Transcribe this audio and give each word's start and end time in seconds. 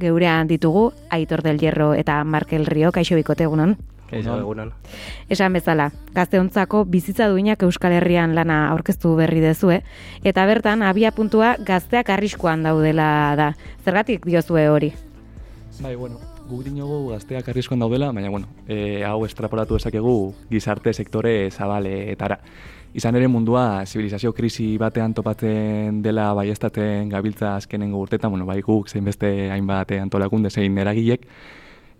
geurean 0.00 0.48
ditugu, 0.48 0.92
Aitor 1.10 1.42
del 1.42 1.58
Hierro 1.58 1.94
eta 1.94 2.22
Markel 2.24 2.66
Rio, 2.66 2.92
kaixo 2.92 3.16
bikote 3.16 3.44
egunon. 3.44 3.76
Kaixo 4.10 4.36
egunon. 4.38 4.72
Esan 5.32 5.56
bezala, 5.56 5.90
gazteontzako 6.14 6.84
bizitza 6.90 7.28
duinak 7.32 7.62
Euskal 7.66 7.96
Herrian 7.96 8.34
lana 8.34 8.68
aurkeztu 8.72 9.14
berri 9.16 9.40
dezue, 9.40 9.80
eta 10.24 10.44
bertan 10.46 10.82
abia 10.82 11.12
puntua 11.12 11.56
gazteak 11.58 12.10
arriskoan 12.10 12.62
daudela 12.62 13.08
da. 13.40 13.50
Zergatik 13.84 14.26
diozue 14.26 14.68
hori? 14.68 14.92
Bai, 15.80 15.96
bueno, 15.96 16.20
guk 16.48 16.62
dinogu 16.66 17.08
gazteak 17.14 17.48
arriskoan 17.48 17.80
daudela, 17.82 18.12
baina, 18.12 18.30
bueno, 18.30 18.48
e, 18.68 19.02
hau 19.04 19.24
estrapolatu 19.26 19.80
esakegu 19.80 20.34
gizarte 20.50 20.92
sektore 20.92 21.50
zabaleetara. 21.50 22.38
Izan 22.94 23.16
ere 23.18 23.26
mundua 23.26 23.82
zibilizazio 23.86 24.30
krisi 24.32 24.76
batean 24.78 25.16
topatzen 25.18 25.96
dela 26.02 26.28
baiestaten 26.38 27.08
gabiltza 27.10 27.56
azkenengo 27.56 27.98
urtetan, 27.98 28.30
bueno, 28.30 28.46
bai 28.46 28.60
guk 28.62 28.86
zein 28.88 29.04
beste 29.04 29.50
hainbat 29.50 29.96
antolakunde 29.98 30.50
zein 30.50 30.78
eragilek, 30.78 31.26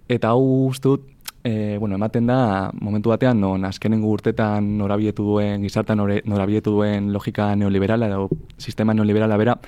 eta 0.08 0.30
hau 0.30 0.68
ustut, 0.68 1.08
e, 1.42 1.78
bueno, 1.82 1.98
ematen 1.98 2.30
da 2.30 2.70
momentu 2.80 3.10
batean 3.10 3.40
non 3.42 3.66
azkenengo 3.66 4.12
urtetan 4.14 4.76
norabietu 4.78 5.26
duen, 5.26 5.66
gizartan 5.66 5.98
norabietu 5.98 6.76
duen 6.78 7.10
logika 7.12 7.50
neoliberala 7.56 8.06
edo 8.06 8.28
sistema 8.56 8.94
neoliberala 8.94 9.36
bera, 9.36 9.58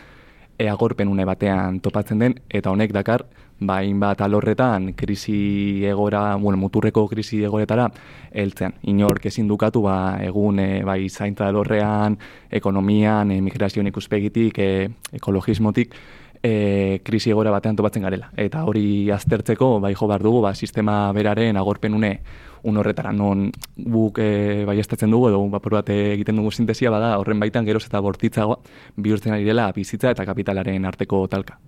eagorpen 0.58 1.08
une 1.08 1.26
batean 1.26 1.80
topatzen 1.80 2.22
den, 2.22 2.38
eta 2.48 2.70
honek 2.70 2.94
dakar, 2.94 3.26
bain 3.58 4.00
bat 4.00 4.20
alorretan 4.20 4.92
krisi 4.92 5.84
egora, 5.88 6.36
bueno, 6.36 6.58
muturreko 6.60 7.06
krisi 7.08 7.42
egoretara 7.44 7.88
heltzen. 8.32 8.74
Inork 8.82 9.26
ezin 9.26 9.48
dukatu 9.48 9.82
ba, 9.86 10.18
egun 10.22 10.60
e, 10.60 10.84
bai 10.84 11.08
zaintza 11.08 11.48
alorrean, 11.48 12.18
ekonomian, 12.50 13.30
emigrazioan 13.32 13.88
ikuspegitik, 13.88 14.58
e, 14.58 14.88
ekologismotik, 15.16 15.94
e, 16.42 17.00
krisi 17.04 17.32
egora 17.32 17.50
batean 17.54 17.76
topatzen 17.76 18.04
garela. 18.04 18.30
Eta 18.36 18.64
hori 18.68 19.10
aztertzeko, 19.10 19.78
bai 19.80 19.94
jo 19.94 20.08
behar 20.08 20.22
dugu, 20.22 20.42
ba, 20.44 20.54
sistema 20.54 21.12
beraren 21.16 21.56
agorpen 21.56 21.94
une 21.94 22.18
un 22.66 22.76
horretara 22.76 23.12
non 23.12 23.52
guk 23.76 24.18
e, 24.18 24.64
bai 24.66 24.80
dugu, 24.82 25.28
edo 25.28 25.48
bapur 25.48 25.72
bat 25.72 25.88
egiten 25.88 26.36
dugu 26.36 26.50
sintesia, 26.50 26.90
bada 26.90 27.16
horren 27.18 27.38
baitan 27.38 27.64
geroz 27.64 27.86
eta 27.86 28.00
bortitzagoa 28.00 28.58
bihurtzen 28.96 29.32
ari 29.32 29.44
dela 29.44 29.70
bizitza 29.72 30.10
eta 30.10 30.26
kapitalaren 30.26 30.84
arteko 30.84 31.28
talka. 31.28 31.60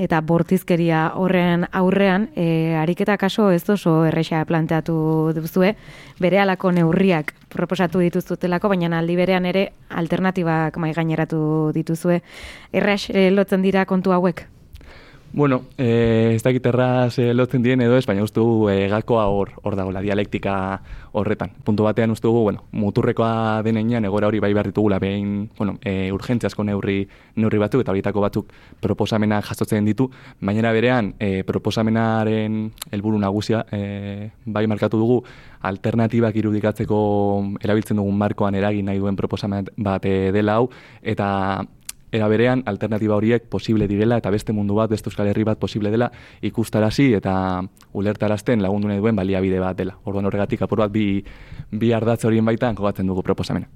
Eta 0.00 0.20
bortizkeria 0.24 1.02
horren 1.20 1.66
aurrean, 1.76 2.30
e, 2.36 2.74
ariketa 2.80 3.18
kaso 3.20 3.50
ez 3.52 3.68
oso 3.68 4.04
erresa 4.08 4.40
planteatu 4.48 4.94
duzue, 5.36 5.74
bere 6.20 6.40
alako 6.40 6.72
neurriak 6.72 7.34
proposatu 7.52 8.00
dituzutelako, 8.00 8.70
baina 8.72 8.98
aldi 8.98 9.16
berean 9.16 9.44
ere 9.44 9.66
alternatibak 9.90 10.78
mai 10.80 10.94
gaineratu 10.96 11.70
dituzue. 11.76 12.22
Erres 12.72 13.10
e, 13.10 13.30
lotzen 13.30 13.62
dira 13.62 13.84
kontu 13.84 14.16
hauek? 14.16 14.46
Bueno, 15.34 15.62
eh, 15.78 16.32
ez 16.34 16.42
dakit 16.42 16.66
erraz 16.66 17.18
eh, 17.18 17.32
lotzen 17.32 17.62
dien 17.64 17.80
edo 17.80 17.96
ez, 17.96 18.04
baina 18.04 18.20
uste 18.20 18.36
dugu 18.36 18.66
eh, 18.68 18.84
gakoa 18.92 19.24
hor, 19.32 19.54
hor 19.62 19.76
dago, 19.78 19.88
la 19.90 20.02
dialektika 20.04 20.82
horretan. 21.16 21.54
Puntu 21.64 21.86
batean 21.86 22.12
uste 22.12 22.26
dugu, 22.28 22.42
bueno, 22.50 22.66
muturrekoa 22.76 23.62
denean 23.64 24.04
egora 24.04 24.28
hori 24.28 24.42
bai 24.44 24.52
behar 24.52 24.68
ditugula, 24.68 24.98
behin, 25.00 25.48
bueno, 25.56 25.78
eh, 25.88 26.12
urgentziasko 26.12 26.64
neurri, 26.68 27.08
neurri 27.36 27.62
batzuk, 27.64 27.80
eta 27.80 27.94
horietako 27.94 28.20
batzuk 28.20 28.52
proposamena 28.84 29.40
jasotzen 29.40 29.88
ditu, 29.88 30.10
baina 30.40 30.70
berean 30.70 31.14
eh, 31.18 31.44
proposamenaren 31.48 32.66
helburu 32.92 33.18
nagusia 33.18 33.64
eh, 33.72 34.30
bai 34.44 34.66
markatu 34.66 35.00
dugu, 35.00 35.22
alternatibak 35.62 36.36
irudikatzeko 36.36 36.98
erabiltzen 37.62 37.96
dugun 37.96 38.18
markoan 38.20 38.54
eragin 38.54 38.84
nahi 38.84 39.00
duen 39.00 39.16
proposamen 39.16 39.72
bat 39.78 40.02
dela 40.04 40.60
hau, 40.60 40.68
eta 41.00 41.64
era 42.12 42.28
berean 42.28 42.62
alternatiba 42.66 43.16
horiek 43.16 43.48
posible 43.48 43.88
direla 43.88 44.18
eta 44.20 44.30
beste 44.30 44.52
mundu 44.52 44.76
bat, 44.76 44.90
beste 44.90 45.08
euskal 45.10 45.26
herri 45.32 45.44
bat 45.48 45.58
posible 45.58 45.90
dela 45.90 46.10
ikustarazi 46.44 47.12
eta 47.16 47.34
ulertarazten 47.96 48.62
lagundu 48.62 48.88
nahi 48.88 49.00
duen 49.00 49.16
baliabide 49.16 49.58
bat 49.60 49.76
dela. 49.76 49.96
Orduan 50.04 50.28
horregatik 50.28 50.62
apur 50.62 50.84
bat 50.84 50.92
bi, 50.92 51.24
bi 51.70 51.92
ardatz 51.96 52.24
horien 52.28 52.44
baitan 52.44 52.76
kogatzen 52.76 53.08
dugu 53.08 53.22
proposamena. 53.22 53.66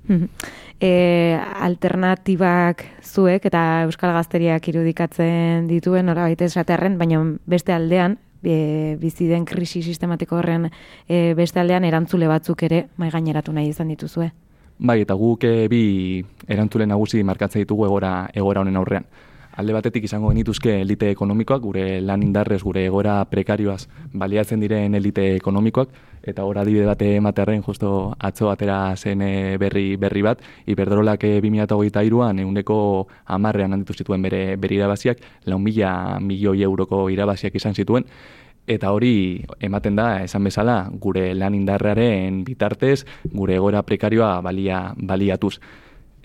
e, 0.80 1.38
alternatibak 1.60 2.84
zuek 3.02 3.48
eta 3.48 3.82
euskal 3.88 4.12
gazteriak 4.12 4.68
irudikatzen 4.68 5.66
dituen 5.66 6.08
horabait 6.08 6.40
esatearen, 6.42 6.98
baina 6.98 7.22
beste 7.46 7.72
aldean, 7.72 8.18
e, 8.44 8.96
bizi 9.00 9.26
den 9.26 9.44
krisi 9.44 9.82
sistematiko 9.82 10.36
horren 10.36 10.68
e, 11.08 11.34
beste 11.34 11.60
aldean 11.60 11.84
erantzule 11.84 12.28
batzuk 12.28 12.62
ere 12.68 12.86
mai 12.96 13.10
gaineratu 13.10 13.52
nahi 13.52 13.72
izan 13.72 13.88
dituzue. 13.88 14.30
Bai, 14.78 15.00
eta 15.00 15.14
guk 15.16 15.44
e, 15.48 15.68
bi 15.72 16.20
erantzule 16.46 16.84
nagusi 16.86 17.22
markatzen 17.24 17.62
ditugu 17.62 17.86
egora, 17.86 18.28
egora 18.34 18.60
honen 18.60 18.76
aurrean. 18.76 19.06
Alde 19.56 19.72
batetik 19.72 20.04
izango 20.04 20.28
genituzke 20.28 20.74
elite 20.82 21.08
ekonomikoak, 21.14 21.62
gure 21.64 21.84
lan 22.04 22.20
indarrez, 22.20 22.58
gure 22.60 22.82
egora 22.84 23.14
prekarioaz 23.30 23.86
baliatzen 24.12 24.60
diren 24.60 24.94
elite 24.98 25.30
ekonomikoak, 25.38 25.94
eta 26.28 26.44
hor 26.44 26.60
adibide 26.60 26.84
bate 26.84 27.08
ematearen 27.16 27.62
justo 27.64 28.12
atzo 28.20 28.50
atera 28.50 28.94
zen 28.96 29.22
eh, 29.24 29.56
berri 29.56 29.96
berri 29.96 30.22
bat, 30.26 30.44
Iberdrolak 30.66 31.24
2008 31.24 32.04
eh, 32.04 32.28
an 32.28 32.44
eguneko 32.44 33.08
amarrean 33.24 33.72
handitu 33.72 33.94
zituen 33.94 34.20
bere, 34.20 34.56
bere 34.56 34.76
irabaziak, 34.76 35.24
lau 35.46 35.58
mila 35.58 36.20
milioi 36.20 36.60
euroko 36.62 37.08
irabaziak 37.08 37.54
izan 37.56 37.72
zituen, 37.72 38.04
Eta 38.66 38.90
hori 38.90 39.44
ematen 39.62 39.96
da, 39.96 40.22
esan 40.24 40.44
bezala, 40.44 40.88
gure 41.00 41.30
lan 41.38 41.54
indarrearen 41.54 42.42
bitartez, 42.44 43.04
gure 43.32 43.54
egora 43.54 43.82
prekarioa 43.86 44.40
balia, 44.42 44.92
baliatuz. 44.96 45.58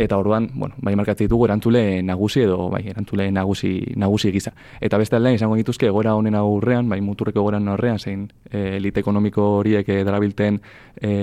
Eta 0.01 0.17
orduan, 0.17 0.47
bueno, 0.55 0.73
bai 0.81 0.95
markatzen 0.97 1.27
ditugu 1.27 1.45
erantzule 1.45 2.01
nagusi 2.01 2.41
edo 2.41 2.69
bai 2.71 2.81
erantzule 2.89 3.27
nagusi 3.31 3.73
nagusi 4.01 4.31
giza. 4.33 4.53
Eta 4.81 4.97
beste 4.97 5.15
aldean 5.15 5.37
izango 5.37 5.59
dituzke 5.59 5.85
egora 5.91 6.15
honen 6.17 6.35
aurrean, 6.39 6.89
bai 6.89 7.01
muturreko 7.05 7.43
egoran 7.43 7.69
aurrean 7.69 7.99
zein 7.99 8.23
e, 8.49 8.77
elite 8.77 9.03
ekonomiko 9.03 9.45
horiek 9.59 9.89
e, 9.89 9.99
darabilten 10.07 10.57
e, 10.97 11.13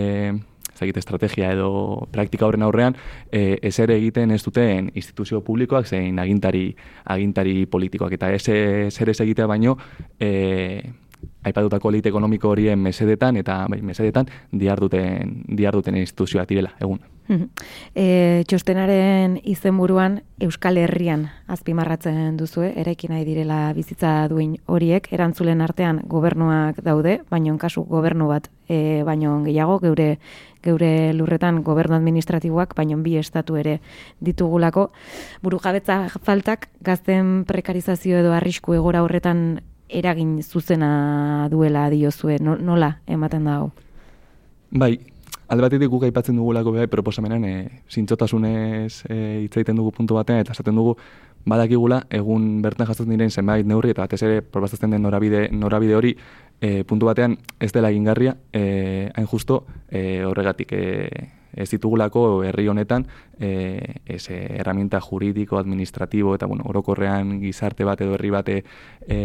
estrategia 0.79 1.50
edo 1.53 2.06
praktika 2.12 2.47
horren 2.47 2.62
aurrean, 2.62 2.95
e, 3.33 3.59
ez 3.62 3.79
ere 3.81 3.97
egiten 3.97 4.31
ez 4.31 4.45
duten 4.45 4.93
instituzio 4.95 5.41
publikoak 5.43 5.87
zein 5.87 6.19
agintari 6.19 6.77
agintari 7.05 7.67
politikoak. 7.67 8.12
Eta 8.12 8.31
ez 8.31 8.49
ez 8.49 9.21
egitea 9.21 9.47
baino, 9.47 9.77
e, 10.21 10.93
aipatutako 11.45 11.91
elite 11.91 12.11
ekonomiko 12.12 12.51
horien 12.51 12.79
mesedetan 12.83 13.37
eta 13.41 13.61
bai, 13.71 13.81
mesedetan 13.83 14.27
diarduten, 14.53 15.43
diarduten 15.56 15.97
instituzioa 15.97 16.45
direla, 16.49 16.75
egun. 16.81 17.01
e, 17.95 18.43
txostenaren 18.49 19.39
izenburuan 19.45 20.23
Euskal 20.41 20.79
Herrian 20.81 21.27
azpimarratzen 21.47 22.37
duzue, 22.41 22.73
eraikin 22.81 23.12
nahi 23.12 23.25
direla 23.27 23.73
bizitza 23.77 24.12
duin 24.33 24.56
horiek, 24.67 25.11
erantzulen 25.12 25.61
artean 25.61 26.01
gobernuak 26.09 26.81
daude, 26.84 27.19
baino 27.31 27.56
kasu 27.59 27.85
gobernu 27.85 28.29
bat, 28.29 28.49
e, 28.69 29.03
baino 29.05 29.43
gehiago, 29.45 29.79
geure 29.85 30.17
geure 30.62 31.12
lurretan 31.15 31.62
gobernu 31.62 31.95
administratiboak, 31.97 32.75
baino 32.75 32.99
bi 33.03 33.17
estatu 33.21 33.56
ere 33.56 33.79
ditugulako. 34.21 34.89
Buru 35.43 35.61
jabetza 35.62 36.09
faltak, 36.23 36.69
gazten 36.83 37.45
prekarizazio 37.49 38.19
edo 38.19 38.33
arrisku 38.35 38.75
egora 38.75 39.05
horretan 39.05 39.61
eragin 39.88 40.43
zuzena 40.43 41.49
duela 41.50 41.88
diozue, 41.91 42.38
nola 42.41 42.99
ematen 43.06 43.44
da 43.44 43.56
hau? 43.60 43.71
Bai, 44.71 44.99
alde 45.49 45.65
batetik 45.65 45.88
guk 45.88 46.04
aipatzen 46.04 46.37
dugulako 46.37 46.75
bai 46.76 46.87
proposamenan 46.93 47.44
e, 47.49 47.54
zintzotasunez 47.88 49.04
e, 49.09 49.16
hitz 49.44 49.54
egiten 49.56 49.78
dugu 49.81 49.94
puntu 49.97 50.19
batean 50.19 50.43
eta 50.43 50.53
esaten 50.53 50.76
dugu 50.76 50.97
badakigula 51.49 52.03
egun 52.12 52.60
bertan 52.62 52.88
jasotzen 52.91 53.15
diren 53.15 53.32
zenbait 53.32 53.66
neurri 53.66 53.94
eta 53.94 54.04
batez 54.04 54.21
ere 54.26 54.43
proposatzen 54.43 54.93
den 54.93 55.03
norabide 55.03 55.49
norabide 55.53 55.97
hori 55.97 56.12
e, 56.60 56.84
puntu 56.84 57.09
batean 57.09 57.38
ez 57.60 57.72
dela 57.72 57.91
egingarria 57.94 58.37
e, 58.53 59.09
hain 59.15 59.26
justo 59.26 59.65
e, 59.88 60.22
horregatik 60.28 60.72
e, 60.76 60.84
ez 61.56 61.70
ditugulako 61.72 62.44
herri 62.44 62.69
honetan 62.69 63.06
e, 63.41 63.97
ez 64.05 64.28
herramienta 64.28 65.00
juridiko, 65.00 65.56
administratibo 65.59 66.34
eta 66.37 66.47
bueno, 66.47 66.69
orokorrean 66.69 67.38
gizarte 67.41 67.88
bat 67.88 68.05
edo 68.05 68.15
herri 68.19 68.31
bate 68.31 68.59
e, 69.09 69.19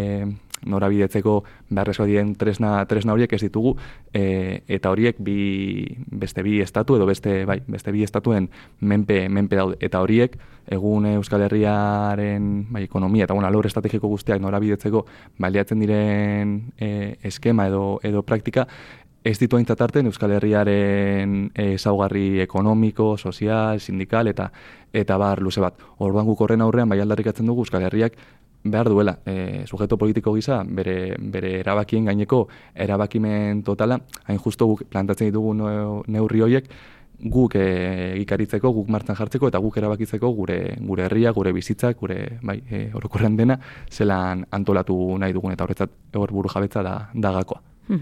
norabidetzeko 0.66 1.44
beharrezko 1.69 2.06
dien 2.10 2.33
tresna, 2.39 2.86
tresna 2.89 3.13
horiek 3.13 3.33
ez 3.33 3.42
ditugu 3.44 3.75
e, 4.13 4.63
eta 4.68 4.92
horiek 4.94 5.19
bi, 5.19 5.86
beste 6.12 6.44
bi 6.44 6.60
estatu 6.62 6.98
edo 6.98 7.07
beste, 7.10 7.44
bai, 7.50 7.60
beste 7.68 7.92
bi 7.92 8.04
estatuen 8.04 8.50
menpe, 8.80 9.27
menpe 9.30 9.60
daude 9.60 9.77
eta 9.81 10.01
horiek 10.04 10.38
egun 10.71 11.06
Euskal 11.18 11.44
Herriaren 11.44 12.50
bai, 12.71 12.86
ekonomia 12.88 13.27
eta 13.27 13.36
bueno, 13.36 13.48
alor 13.48 13.68
estrategiko 13.68 14.07
guztiak 14.07 14.42
norabidetzeko 14.42 15.06
baliatzen 15.44 15.83
diren 15.83 16.60
e, 16.77 17.18
eskema 17.24 17.68
edo, 17.68 18.00
edo 18.04 18.24
praktika 18.24 18.68
ez 19.24 19.38
ditu 19.39 19.56
aintzat 19.57 19.95
Euskal 19.95 20.31
Herriaren 20.31 21.51
ezaugarri 21.56 22.42
ekonomiko, 22.44 23.18
sozial, 23.18 23.80
sindikal 23.80 24.27
eta 24.27 24.51
eta 24.94 25.18
bar 25.18 25.42
luze 25.42 25.62
bat. 25.62 25.80
Orduan 25.98 26.25
guk 26.25 26.42
horren 26.42 26.62
aurrean 26.62 26.89
bai 26.89 27.00
aldarrikatzen 27.00 27.45
dugu 27.45 27.63
Euskal 27.63 27.81
Herriak 27.88 28.13
behar 28.63 28.89
duela 28.89 29.18
e, 29.25 29.65
sujeto 29.68 29.98
politiko 29.98 30.33
gisa 30.33 30.63
bere, 30.63 31.15
bere 31.19 31.60
erabakien 31.60 32.06
gaineko 32.06 32.48
erabakimen 32.75 33.63
totala, 33.63 34.00
hain 34.25 34.39
justo 34.39 34.68
guk 34.68 34.86
plantatzen 34.89 35.30
ditugu 35.30 35.54
neurri 36.07 36.42
horiek, 36.42 36.69
guk 37.24 37.56
e, 37.56 37.65
egikaritzeko, 38.15 38.71
guk 38.75 38.89
martzan 38.92 39.18
jartzeko 39.19 39.51
eta 39.51 39.62
guk 39.63 39.77
erabakitzeko 39.80 40.31
gure 40.36 40.60
gure 40.80 41.06
herria, 41.07 41.31
gure 41.31 41.54
bizitzak, 41.54 42.00
gure 42.00 42.39
bai, 42.42 42.60
e, 42.69 42.88
orokorren 42.95 43.38
dena 43.38 43.60
zelan 43.92 44.45
antolatu 44.51 44.98
nahi 45.19 45.36
dugun 45.36 45.54
eta 45.54 45.68
horretzat 45.68 46.19
hor 46.19 46.31
buru 46.31 46.51
jabetza 46.51 46.83
da 46.83 46.98
dagakoa. 47.13 47.73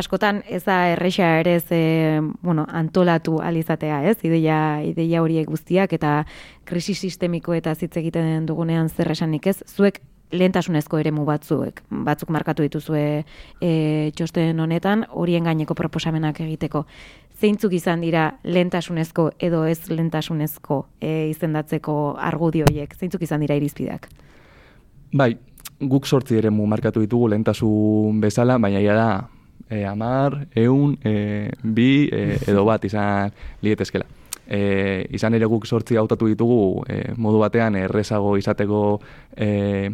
Askotan 0.00 0.42
ez 0.48 0.62
da 0.64 0.78
erresa 0.92 1.34
ere 1.40 1.58
ze, 1.60 2.20
bueno, 2.42 2.66
antolatu 2.68 3.38
alizatea, 3.42 4.02
ez? 4.10 4.18
Ideia, 4.22 4.82
ideia 4.84 5.22
horiek 5.22 5.48
guztiak 5.48 5.92
eta 5.96 6.24
krisi 6.64 6.94
sistemiko 6.94 7.54
eta 7.54 7.74
hitz 7.80 7.96
egiten 7.96 8.46
dugunean 8.46 8.88
zer 8.88 9.10
esanik, 9.14 9.46
ez? 9.46 9.62
Zuek 9.68 10.00
lehentasunezko 10.34 10.98
eremu 10.98 11.24
batzuek, 11.28 11.82
batzuk 12.06 12.30
markatu 12.34 12.64
dituzue 12.64 13.02
e, 13.62 13.70
txosten 14.16 14.58
honetan, 14.60 15.04
horien 15.10 15.46
gaineko 15.46 15.76
proposamenak 15.78 16.40
egiteko. 16.42 16.84
Zeintzuk 17.38 17.74
izan 17.76 18.02
dira 18.02 18.26
lehentasunezko 18.42 19.30
edo 19.42 19.64
ez 19.68 19.78
lehentasunezko 19.90 20.80
e, 21.00 21.28
izendatzeko 21.30 22.16
argudioiek, 22.18 22.96
zeintzuk 22.98 23.22
izan 23.26 23.44
dira 23.44 23.58
irizpideak? 23.60 24.08
Bai, 25.14 25.34
guk 25.88 26.06
sortzi 26.06 26.38
eremu 26.38 26.66
markatu 26.66 27.00
ditugu 27.04 27.28
lehentasun 27.32 28.20
bezala, 28.20 28.58
baina 28.58 28.80
ia 28.80 28.94
da 28.94 29.08
e, 29.68 29.84
amar, 29.84 30.46
eun, 30.54 30.98
e, 31.04 31.50
bi, 31.62 32.08
e, 32.12 32.38
edo 32.46 32.64
bat 32.64 32.84
izan 32.84 33.32
lietezkela. 33.62 34.06
E, 34.44 35.06
izan 35.16 35.34
ere 35.34 35.46
guk 35.48 35.64
sortzi 35.66 35.96
hautatu 35.96 36.28
ditugu 36.28 36.84
e, 36.88 37.14
modu 37.16 37.40
batean 37.40 37.78
errezago 37.80 38.36
izateko 38.36 38.80
e, 39.36 39.88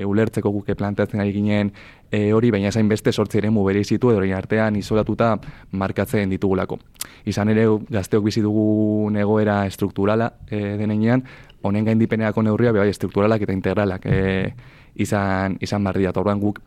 e, 0.00 0.04
ulertzeko 0.04 0.50
guke 0.50 0.74
planteatzen 0.74 1.20
ari 1.20 1.34
ginen 1.34 1.72
e, 2.10 2.32
hori, 2.32 2.50
baina 2.50 2.72
zain 2.72 2.88
beste 2.88 3.12
sortzi 3.12 3.38
ere 3.38 3.50
mu 3.50 3.64
bere 3.66 3.82
izitu 3.84 4.10
edo 4.10 4.24
artean 4.36 4.76
izolatuta 4.76 5.36
markatzen 5.72 6.30
ditugulako. 6.30 6.78
Izan 7.26 7.52
ere 7.52 7.66
gazteok 7.90 8.24
bizi 8.24 8.40
dugu 8.40 9.10
negoera 9.12 9.62
strukturala 9.70 10.32
e, 10.48 10.76
denean, 10.80 11.22
honen 11.62 11.84
gain 11.84 11.98
dipeneako 12.00 12.42
neurria, 12.42 12.72
bai, 12.72 12.92
strukturalak 12.94 13.42
eta 13.46 13.52
integralak 13.52 14.06
e, 14.06 14.54
izan, 14.94 15.58
izan 15.60 15.84
barri 15.84 16.06
da. 16.08 16.14
Orduan 16.16 16.40
guk 16.40 16.60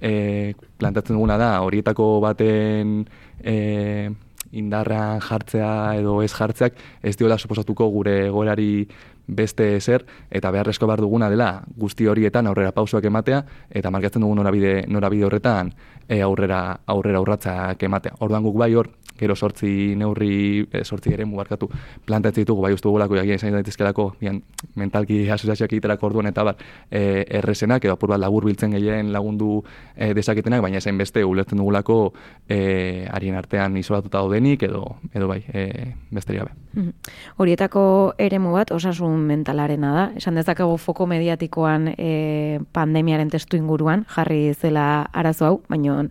e, 0.00 0.54
plantatzen 0.78 1.16
duguna 1.16 1.38
da, 1.40 1.54
horietako 1.62 2.18
baten 2.24 3.02
e, 3.38 4.10
indarra 4.52 5.18
jartzea 5.24 5.96
edo 6.00 6.20
ez 6.22 6.32
jartzeak, 6.34 6.76
ez 7.02 7.16
diola 7.16 7.38
suposatuko 7.38 7.88
gure 7.94 8.16
gorari 8.30 8.86
beste 9.26 9.76
ezer 9.76 10.04
eta 10.30 10.50
beharrezko 10.50 10.86
bar 10.86 11.00
duguna 11.00 11.28
dela 11.30 11.62
guzti 11.78 12.08
horietan 12.10 12.46
aurrera 12.50 12.72
pausoak 12.74 13.04
ematea 13.06 13.42
eta 13.70 13.90
markatzen 13.90 14.24
dugun 14.24 14.40
norabide 14.42 14.82
norabide 14.88 15.24
horretan 15.28 15.70
e, 16.08 16.20
aurrera 16.20 16.80
aurrera 16.86 17.20
urratsak 17.22 17.82
ematea. 17.82 18.18
Orduan 18.20 18.42
guk 18.42 18.58
bai 18.58 18.74
hor 18.74 18.90
gero 19.18 19.36
sortzi 19.36 19.94
neurri 19.96 20.66
e, 20.72 20.84
sortzi 20.84 21.12
ere 21.14 21.24
mugarkatu 21.24 21.68
plantatzen 22.06 22.44
ditugu 22.44 22.62
bai 22.62 22.72
ustugolako 22.74 23.16
jagia 23.20 23.38
izan 23.38 23.56
daitezkelako 23.58 24.08
bian 24.20 24.42
mentalki 24.76 25.24
asociazioak 25.36 25.72
egiterako 25.72 26.10
orduan 26.10 26.30
eta 26.30 26.44
bar 26.44 26.56
e, 26.90 27.24
erresenak 27.40 27.84
edo 27.84 27.96
apur 27.96 28.14
bat 28.14 28.20
labur 28.20 28.46
biltzen 28.48 28.74
gehien 28.76 29.12
lagundu 29.12 29.62
e, 29.96 30.12
desaketenak 30.14 30.62
baina 30.62 30.82
esain 30.82 30.98
beste 30.98 31.24
ulertzen 31.24 31.58
dugulako 31.58 32.12
e, 32.48 33.06
harien 33.10 33.36
artean 33.38 33.76
isolatuta 33.76 34.18
daudenik 34.18 34.62
edo 34.68 34.84
edo 35.14 35.28
bai 35.28 35.42
e, 35.52 35.94
besteria 36.10 36.44
be. 36.44 36.52
Mhm. 36.72 36.92
Horietako 37.36 38.14
eremu 38.18 38.52
bat 38.52 38.72
osasun 38.72 39.20
mentalarena 39.28 39.92
da. 39.94 40.04
Esan 40.16 40.38
dezakegu 40.40 40.76
foko 40.78 41.06
mediatikoan 41.06 41.92
e, 41.96 42.60
pandemiaren 42.72 43.30
testu 43.30 43.56
inguruan 43.56 44.06
jarri 44.08 44.54
zela 44.54 44.86
arazo 45.12 45.46
hau, 45.46 45.60
baina 45.68 46.02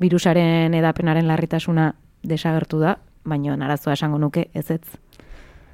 virusaren 0.00 0.74
edapenaren 0.74 1.28
larritasuna 1.28 1.92
desagertu 2.26 2.80
da, 2.82 2.96
baina 3.24 3.56
arazoa 3.66 3.94
esango 3.94 4.18
nuke 4.18 4.48
ez 4.54 4.70
ez. 4.70 4.82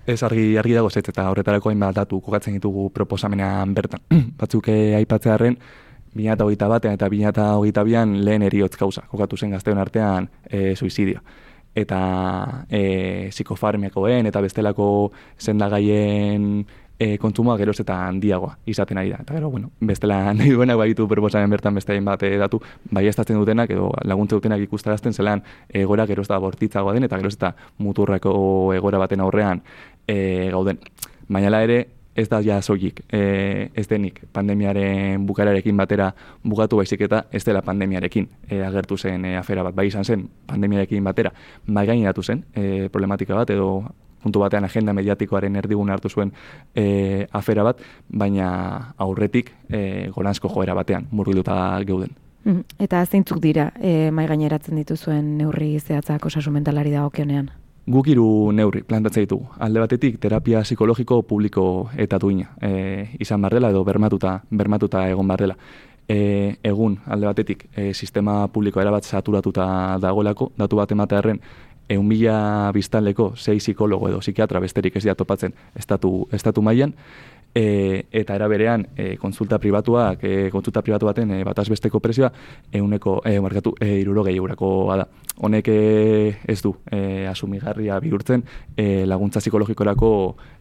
Ez 0.06 0.22
argi, 0.26 0.56
argi 0.58 0.74
dago 0.74 0.88
ez 0.90 0.96
eta 0.98 1.28
horretarako 1.30 1.70
hainbat 1.70 1.94
datu 1.94 2.20
kokatzen 2.20 2.54
ditugu 2.58 2.90
proposamenean 2.90 3.74
bertan. 3.74 4.02
Batzuk 4.40 4.68
eh, 4.68 4.96
aipatzearen, 4.98 5.58
2008 6.14 6.68
batean 6.68 6.98
eta 6.98 7.08
2008 7.08 7.84
bian 7.84 8.18
lehen 8.24 8.42
eriotz 8.42 8.76
gauza, 8.76 9.06
kokatu 9.08 9.36
zen 9.36 9.50
gazteon 9.50 9.78
artean 9.78 10.28
e, 10.44 10.76
suizidio. 10.76 11.22
Eta 11.74 11.98
e, 12.68 13.30
psikofarmiakoen 13.30 14.28
eta 14.28 14.42
bestelako 14.44 14.86
zendagaien 15.40 16.66
e, 17.02 17.18
kontsumoa 17.18 17.56
geroz 17.58 17.78
eta 17.82 17.96
handiagoa 18.06 18.56
izaten 18.66 18.98
ari 19.00 19.10
da. 19.10 19.20
Eta 19.24 19.34
gero, 19.34 19.50
bueno, 19.50 19.70
bestela 19.80 20.18
nahi 20.38 20.52
duenak 20.54 20.78
baitu 20.78 21.08
proposamen 21.10 21.50
bertan 21.50 21.74
beste 21.74 21.98
bat 22.06 22.22
e, 22.22 22.36
datu, 22.38 22.60
bai 22.90 23.06
estatzen 23.10 23.40
dutenak 23.40 23.70
edo 23.74 23.90
laguntze 24.08 24.38
dutenak 24.38 24.62
ikustarazten 24.68 25.12
zelan 25.12 25.42
egora 25.82 26.06
geroz 26.06 26.28
eta 26.28 26.38
bortitzagoa 26.38 26.94
den 26.94 27.08
eta 27.08 27.18
geroz 27.18 27.34
eta 27.34 27.54
muturrako 27.78 28.34
egora 28.76 29.02
baten 29.02 29.24
aurrean 29.24 29.64
e, 30.06 30.50
gauden. 30.54 30.78
Baina 31.32 31.62
ere, 31.62 31.80
ez 32.14 32.28
da 32.28 32.42
ja 32.44 32.60
soilik, 32.62 33.00
e, 33.12 33.70
ez 33.74 33.86
denik 33.88 34.20
pandemiaren 34.32 35.26
bukararekin 35.26 35.76
batera 35.76 36.10
bugatu 36.44 36.76
baizik 36.76 37.06
eta 37.08 37.24
ez 37.32 37.42
dela 37.44 37.62
pandemiarekin 37.64 38.28
e, 38.48 38.60
agertu 38.62 38.98
zen 38.98 39.24
e, 39.24 39.36
afera 39.38 39.64
bat, 39.64 39.74
bai 39.74 39.86
izan 39.88 40.04
zen 40.04 40.26
pandemiarekin 40.46 41.04
batera, 41.04 41.32
bai 41.66 41.86
gainatu 41.88 42.22
zen 42.22 42.44
e, 42.54 42.88
problematika 42.92 43.34
bat 43.34 43.50
edo 43.50 43.70
puntu 44.22 44.40
batean 44.40 44.64
agenda 44.64 44.92
mediatikoaren 44.92 45.56
erdigun 45.56 45.90
hartu 45.90 46.08
zuen 46.08 46.32
e, 46.74 47.26
afera 47.32 47.64
bat, 47.66 47.80
baina 48.08 48.94
aurretik 48.96 49.52
e, 49.68 50.08
goranzko 50.14 50.48
joera 50.48 50.74
batean 50.74 51.08
murgilduta 51.10 51.56
geuden. 51.86 52.14
Mm, 52.44 52.64
eta 52.82 53.04
zeintzuk 53.06 53.38
dira 53.42 53.70
e, 53.78 54.10
mai 54.10 54.26
gaineratzen 54.26 54.78
dituzuen 54.80 55.36
neurri 55.38 55.76
zehatzak 55.80 56.26
osasun 56.26 56.58
mentalari 56.58 56.90
dagokionean? 56.90 57.50
Guk 57.86 58.06
hiru 58.06 58.52
neurri 58.54 58.84
plantatzen 58.86 59.24
ditugu. 59.24 59.48
Alde 59.58 59.80
batetik 59.82 60.20
terapia 60.22 60.60
psikologiko 60.62 61.22
publiko 61.26 61.64
eta 61.98 62.18
duina 62.18 62.52
e, 62.62 63.08
izan 63.20 63.42
bardela 63.42 63.70
edo 63.70 63.82
bermatuta 63.84 64.40
bermatuta 64.50 65.08
egon 65.10 65.28
bardela. 65.28 65.56
E, 66.08 66.56
egun 66.66 66.96
alde 67.06 67.26
batetik 67.26 67.66
e, 67.74 67.92
sistema 67.94 68.46
publiko 68.48 68.80
erabat 68.80 69.04
saturatuta 69.04 69.98
dagoelako, 70.02 70.52
datu 70.58 70.78
bat 70.78 70.92
ematearen 70.92 71.40
eun 71.92 72.08
mila 72.08 72.70
biztanleko 72.74 73.32
sei 73.36 73.58
psikologo 73.60 74.08
edo 74.08 74.22
psikiatra 74.24 74.60
besterik 74.60 74.96
ez 74.96 75.04
topatzen 75.16 75.54
estatu, 75.76 76.28
estatu 76.32 76.62
mailan 76.62 76.94
e, 77.54 78.06
eta 78.12 78.34
era 78.34 78.48
berean 78.48 78.86
e, 78.96 79.16
konsulta 79.16 79.58
pribatuak, 79.58 80.24
e, 80.24 80.50
konsulta 80.50 80.82
pribatu 80.82 81.06
baten 81.06 81.30
e, 81.30 81.42
bataz 81.44 81.68
besteko 81.68 82.00
prezioa 82.00 82.32
euneko, 82.72 83.20
e, 83.24 83.38
markatu, 83.40 83.74
e, 83.80 83.98
irurogei 84.00 84.36
eurako 84.36 84.72
da. 84.96 85.06
Honek 85.42 85.68
e, 85.68 86.38
ez 86.48 86.60
du 86.62 86.74
e, 86.90 87.26
asumigarria 87.28 88.00
bihurtzen 88.00 88.44
e, 88.76 89.04
laguntza 89.06 89.40
psikologikorako 89.40 90.12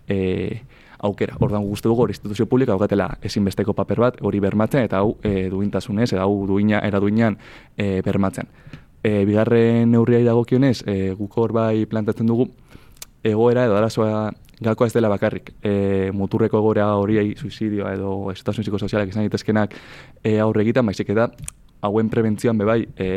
e, 0.08 0.62
aukera. 1.02 1.38
Ordan 1.40 1.66
guzti 1.66 1.90
dugu 1.90 2.08
instituzio 2.08 2.46
publika 2.46 2.74
aukatela 2.74 3.10
ezinbesteko 3.22 3.74
paper 3.74 4.00
bat 4.00 4.22
hori 4.22 4.40
bermatzen 4.40 4.86
eta 4.86 5.02
hau 5.02 5.18
e, 5.24 5.50
duintasunez, 5.50 6.12
eta 6.12 6.22
hau 6.28 6.46
duina, 6.48 6.84
era 6.86 7.00
duinan 7.00 7.38
e, 7.78 8.02
bermatzen. 8.06 8.48
E, 9.04 9.26
bigarren 9.26 9.92
neurriai 9.92 10.24
dagokionez, 10.24 10.84
e, 10.86 11.14
guk 11.18 11.38
hor 11.38 11.54
bai 11.58 11.86
plantatzen 11.90 12.28
dugu, 12.30 12.52
egoera 13.24 13.66
edo 13.66 13.78
arazoa 13.78 14.32
gakoa 14.62 14.88
ez 14.88 14.94
dela 14.94 15.10
bakarrik. 15.10 15.54
E, 15.64 16.12
muturreko 16.14 16.62
egoera 16.62 16.92
horiei 17.02 17.34
suizidioa 17.36 17.96
edo 17.98 18.14
estazun 18.32 18.66
psikosozialak 18.66 19.10
izan 19.10 19.26
ditezkenak 19.26 19.76
e, 20.24 20.38
aurre 20.40 20.64
egiten, 20.68 20.86
baizik 20.86 21.10
eta 21.16 21.32
hauen 21.82 22.10
prebentzioan 22.14 22.62
bebai 22.62 22.86
e, 22.96 23.10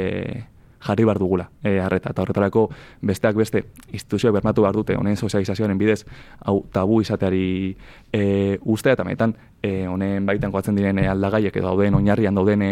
jarri 0.84 1.04
bar 1.04 1.18
dugula 1.18 1.48
e, 1.62 1.78
arreta. 1.80 2.12
Eta 2.12 2.22
horretarako 2.24 2.68
besteak 3.02 3.36
beste 3.36 3.64
instituzioak 3.92 4.34
bermatu 4.38 4.64
behar 4.64 4.76
dute 4.76 4.96
honen 4.96 5.16
sozializazioaren 5.16 5.78
bidez 5.80 6.04
hau 6.44 6.62
tabu 6.72 7.00
izateari 7.00 7.74
e, 8.12 8.22
uste 8.60 8.92
eta 8.92 9.04
metan 9.04 9.34
e, 9.62 9.86
baitan 10.28 10.52
koatzen 10.52 10.76
diren 10.76 11.00
aldagaiek 11.04 11.56
edo 11.56 11.72
dauden 11.72 12.00
oinarrian 12.00 12.34
dauden 12.34 12.64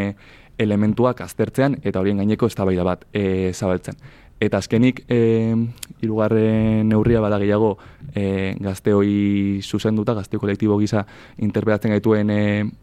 elementuak 0.62 1.20
aztertzean 1.24 1.78
eta 1.82 2.00
horien 2.00 2.22
gaineko 2.22 2.48
eztabaida 2.50 2.84
bat 2.86 3.06
e, 3.12 3.52
zabaltzen. 3.52 3.98
Eta 4.42 4.58
azkenik, 4.58 5.04
e, 5.06 5.54
irugarren 6.02 6.88
neurria 6.90 7.20
bada 7.22 7.38
gehiago 7.38 7.76
e, 8.10 8.56
gazteoi 8.58 9.60
zuzenduta, 9.62 10.16
gazteo 10.18 10.40
kolektibo 10.42 10.78
gisa 10.80 11.04
interpretatzen 11.46 11.94
gaituen 11.94 12.32
e, 12.34 12.40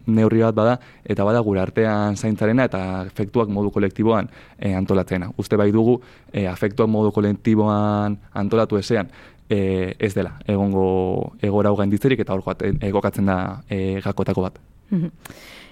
neurri 0.08 0.46
bat 0.46 0.56
bada, 0.56 0.78
eta 1.04 1.26
bada 1.28 1.42
gure 1.44 1.60
artean 1.60 2.16
zaintzarena 2.16 2.70
eta 2.70 2.84
afektuak 3.02 3.52
modu 3.52 3.74
kolektiboan 3.76 4.32
e, 4.56 4.72
antolatzena. 4.78 5.34
Uste 5.36 5.60
bai 5.60 5.68
dugu, 5.76 5.98
e, 6.32 6.48
afektuak 6.48 6.88
modu 6.88 7.12
kolektiboan 7.12 8.16
antolatu 8.40 8.80
ezean, 8.80 9.12
e, 9.50 9.96
ez 10.00 10.14
dela, 10.16 10.38
egongo 10.48 11.34
egora 11.44 11.74
hau 11.74 11.80
gainditzerik 11.82 12.24
eta 12.24 12.38
hor 12.38 12.56
egokatzen 12.80 13.28
da 13.28 13.40
e, 13.68 14.00
gakotako 14.06 14.48
bat. 14.48 14.62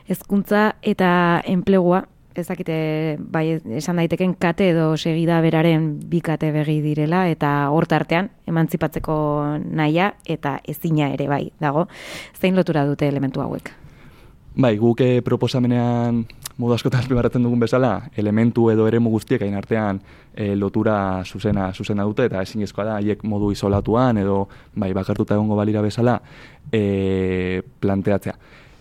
Hezkuntza 0.08 0.76
eta 0.82 1.42
enplegua 1.46 2.06
ezakite 2.38 3.18
bai 3.20 3.58
esan 3.80 3.98
daiteken 3.98 4.36
kate 4.38 4.70
edo 4.72 4.92
segida 4.98 5.40
beraren 5.42 5.88
bi 6.10 6.22
kate 6.22 6.52
begi 6.54 6.80
direla 6.84 7.26
eta 7.32 7.70
hort 7.74 7.94
artean 7.98 8.30
emantzipatzeko 8.48 9.18
naia 9.66 10.14
eta 10.26 10.60
ezina 10.64 11.10
ere 11.16 11.28
bai 11.28 11.48
dago 11.60 11.88
zein 12.40 12.56
lotura 12.56 12.86
dute 12.86 13.08
elementu 13.08 13.42
hauek 13.42 13.74
Bai, 14.58 14.74
guk 14.82 15.04
proposamenean 15.22 16.24
modu 16.58 16.74
askotan 16.74 17.04
azpimarratzen 17.04 17.44
dugun 17.46 17.60
bezala, 17.62 18.10
elementu 18.18 18.72
edo 18.74 18.88
eremu 18.90 19.12
guztiek 19.14 19.44
hain 19.46 19.54
artean 19.54 20.00
e, 20.34 20.56
lotura 20.58 21.24
zuzena 21.26 21.68
zuzena 21.74 22.08
dute, 22.10 22.26
eta 22.26 22.42
ezinezkoa 22.42 22.86
da, 22.88 22.96
haiek 22.98 23.22
modu 23.22 23.52
isolatuan 23.54 24.18
edo 24.18 24.48
bai, 24.74 24.90
bakartuta 24.98 25.38
egongo 25.38 25.60
balira 25.60 25.84
bezala 25.86 26.18
e, 26.72 27.62
planteatzea. 27.80 28.34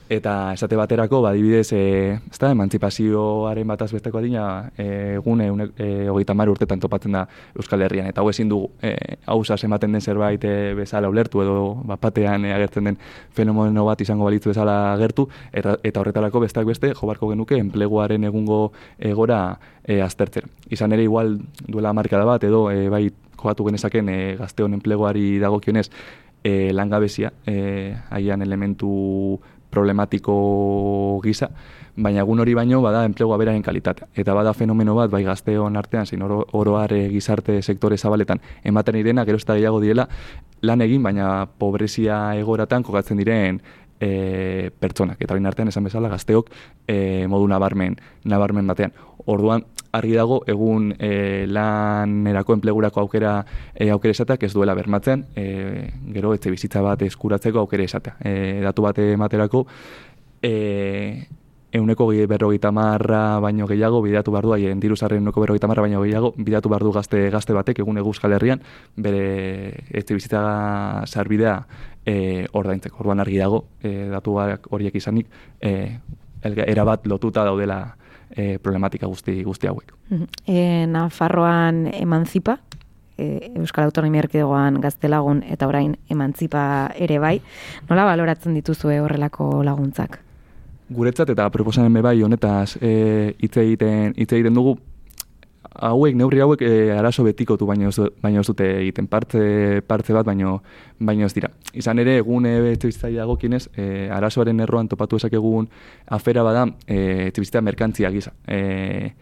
Eta 0.09 0.53
esate 0.55 0.77
baterako, 0.79 1.19
badibidez, 1.25 1.73
e, 1.75 2.13
ez 2.31 2.39
da, 2.39 2.53
emantzipazioaren 2.55 3.67
bataz 3.67 3.89
besteko 3.91 4.21
adina, 4.21 4.71
e, 4.79 5.17
gune, 5.25 5.49
e, 5.83 6.07
hogeita 6.07 6.35
mar 6.39 6.51
urtetan 6.53 6.79
topatzen 6.79 7.17
da 7.17 7.25
Euskal 7.59 7.83
Herrian. 7.83 8.07
Eta 8.07 8.23
hau 8.23 8.31
ezin 8.31 8.49
dugu, 8.49 8.69
e, 8.87 8.95
hau 9.27 9.41
ematen 9.43 9.93
den 9.93 10.01
zerbait 10.01 10.45
e, 10.45 10.75
bezala 10.79 11.09
ulertu, 11.11 11.43
edo 11.43 11.75
bapatean 11.91 12.45
e, 12.45 12.53
agertzen 12.55 12.85
den 12.85 12.99
fenomeno 13.35 13.85
bat 13.85 14.01
izango 14.01 14.25
balitzu 14.25 14.51
bezala 14.51 14.93
agertu, 14.93 15.29
eta, 15.53 15.77
eta 15.83 16.01
horretarako 16.01 16.41
bestak 16.41 16.67
beste, 16.67 16.93
jobarko 16.95 17.33
genuke, 17.33 17.59
enpleguaren 17.59 18.25
egungo 18.25 18.71
egora 19.01 19.59
e, 19.83 20.01
aztertzen. 20.03 20.47
Izan 20.71 20.93
ere, 20.93 21.03
igual 21.03 21.41
duela 21.67 21.93
markada 21.93 22.25
bat, 22.25 22.45
edo 22.45 22.71
e, 22.71 22.89
bai, 22.89 23.11
joatu 23.43 23.67
genezaken 23.67 24.09
e, 24.09 24.37
gazteon 24.39 24.79
enpleguari 24.79 25.41
dagokionez, 25.43 25.91
e, 26.47 26.73
langabezia, 26.73 27.33
e, 27.45 27.97
haian 28.11 28.43
elementu 28.43 29.41
problematiko 29.77 31.21
gisa, 31.25 31.51
baina 31.97 32.23
egun 32.25 32.41
hori 32.41 32.55
baino 32.57 32.81
bada 32.85 33.05
enplegua 33.09 33.39
beraren 33.41 33.63
kalitatea. 33.65 34.09
Eta 34.17 34.35
bada 34.37 34.53
fenomeno 34.57 34.97
bat, 34.97 35.11
bai 35.13 35.23
gazteon 35.25 35.77
artean, 35.77 36.07
zin 36.07 36.25
oro, 36.25 36.43
oroare 36.57 37.07
gizarte 37.13 37.61
sektore 37.63 37.99
zabaletan, 37.99 38.41
ematen 38.65 39.01
irena, 39.01 39.25
gero 39.29 39.41
ez 39.41 39.47
gehiago 39.47 39.81
direla, 39.81 40.09
lan 40.63 40.85
egin, 40.85 41.03
baina 41.03 41.47
pobrezia 41.59 42.21
egoratan 42.41 42.85
kokatzen 42.87 43.21
diren 43.21 43.61
e, 44.01 44.71
pertsonak. 44.79 45.21
Eta 45.23 45.35
bain 45.35 45.47
artean, 45.47 45.69
esan 45.69 45.87
bezala, 45.87 46.11
gazteok 46.13 46.51
e, 46.87 47.27
modu 47.31 47.49
nabarmen, 47.49 47.97
nabarmen 48.25 48.67
batean. 48.67 48.95
Orduan, 49.27 49.65
argi 49.97 50.15
dago, 50.17 50.41
egun 50.47 50.93
e, 50.99 51.47
lanerako 51.49 52.57
enplegurako 52.57 53.03
aukera 53.03 53.39
e, 53.75 53.89
aukera 53.91 54.17
esatak 54.17 54.45
ez 54.47 54.53
duela 54.55 54.75
bermatzen, 54.79 55.27
e, 55.35 55.47
gero, 56.15 56.35
etxe 56.37 56.53
bizitza 56.53 56.83
bat 56.85 57.03
eskuratzeko 57.07 57.65
aukera 57.65 57.87
esatea. 57.89 58.17
E, 58.21 58.61
datu 58.65 58.87
bate 58.87 59.11
ematerako, 59.17 59.67
e, 60.43 60.53
euneko 61.77 62.09
berrogeita 62.29 62.73
marra 62.73 63.39
baino 63.41 63.67
gehiago 63.67 64.01
bidatu 64.03 64.33
bardu, 64.33 64.53
haien 64.57 64.81
diru 64.81 64.97
zarren 64.97 65.23
euneko 65.23 65.41
berrogeita 65.41 65.69
marra 65.69 65.83
baino 65.87 66.03
gehiago, 66.03 66.33
bidatu 66.37 66.69
bardu 66.73 66.93
gazte 66.93 67.29
gazte 67.31 67.53
batek 67.57 67.81
egun 67.85 67.99
eguzkal 67.99 68.33
herrian, 68.33 68.63
bere 68.97 69.73
etxe 69.91 70.15
bizitza 70.15 70.43
sarbidea 71.07 71.59
e, 72.05 72.47
ordaintzeko. 72.53 73.03
Orduan 73.05 73.21
argi 73.21 73.39
dago, 73.43 73.65
e, 73.83 74.09
datuak 74.13 74.71
horiek 74.71 74.97
izanik, 74.97 75.29
e, 75.61 75.99
erabat 76.43 77.07
lotuta 77.07 77.45
daudela 77.45 77.81
e, 78.31 78.59
problematika 78.59 79.07
guzti, 79.07 79.43
guzti 79.45 79.71
hauek. 79.71 79.95
E, 80.47 80.87
Nafarroan 80.91 81.87
emanzipa, 81.93 82.59
e, 83.19 83.53
Euskal 83.57 83.89
Autonomia 83.91 84.25
Erkidegoan 84.25 84.81
gaztelagun 84.81 85.43
eta 85.47 85.69
orain 85.69 85.97
emantzipa 86.11 86.93
ere 86.97 87.19
bai. 87.23 87.41
Nola 87.91 88.07
baloratzen 88.09 88.55
dituzue 88.57 89.01
horrelako 89.01 89.51
laguntzak? 89.67 90.26
Guretzat 90.89 91.31
eta 91.35 91.49
proposanen 91.51 92.03
bai 92.03 92.21
honetaz 92.23 92.77
e, 92.81 93.35
hitz 93.43 93.57
egiten 93.59 94.15
hitz 94.15 94.33
egiten 94.33 94.55
dugu 94.55 94.77
hauek 95.77 96.15
neurri 96.17 96.41
hauek 96.41 96.63
e, 96.63 96.93
arazo 96.95 97.25
betikotu 97.27 97.67
baino 97.67 97.91
baino 98.23 98.41
ez 98.41 98.47
dute 98.47 98.69
egiten 98.81 99.09
partze 99.11 99.83
partze 99.87 100.15
bat 100.15 100.27
baino 100.27 100.61
baino 100.99 101.27
ez 101.27 101.35
dira. 101.35 101.51
Izan 101.75 101.99
ere 101.99 102.19
egun 102.23 102.47
etxe 102.47 103.11
dagokienez 103.17 103.67
e, 103.77 104.09
arazoaren 104.15 104.61
erroan 104.61 104.89
topatu 104.89 105.17
esakegun 105.17 105.69
afera 106.07 106.43
bada 106.47 106.67
e, 106.87 107.29
etxe 107.29 107.61
merkantzia 107.61 108.11
gisa. 108.11 108.33
E, 108.47 109.13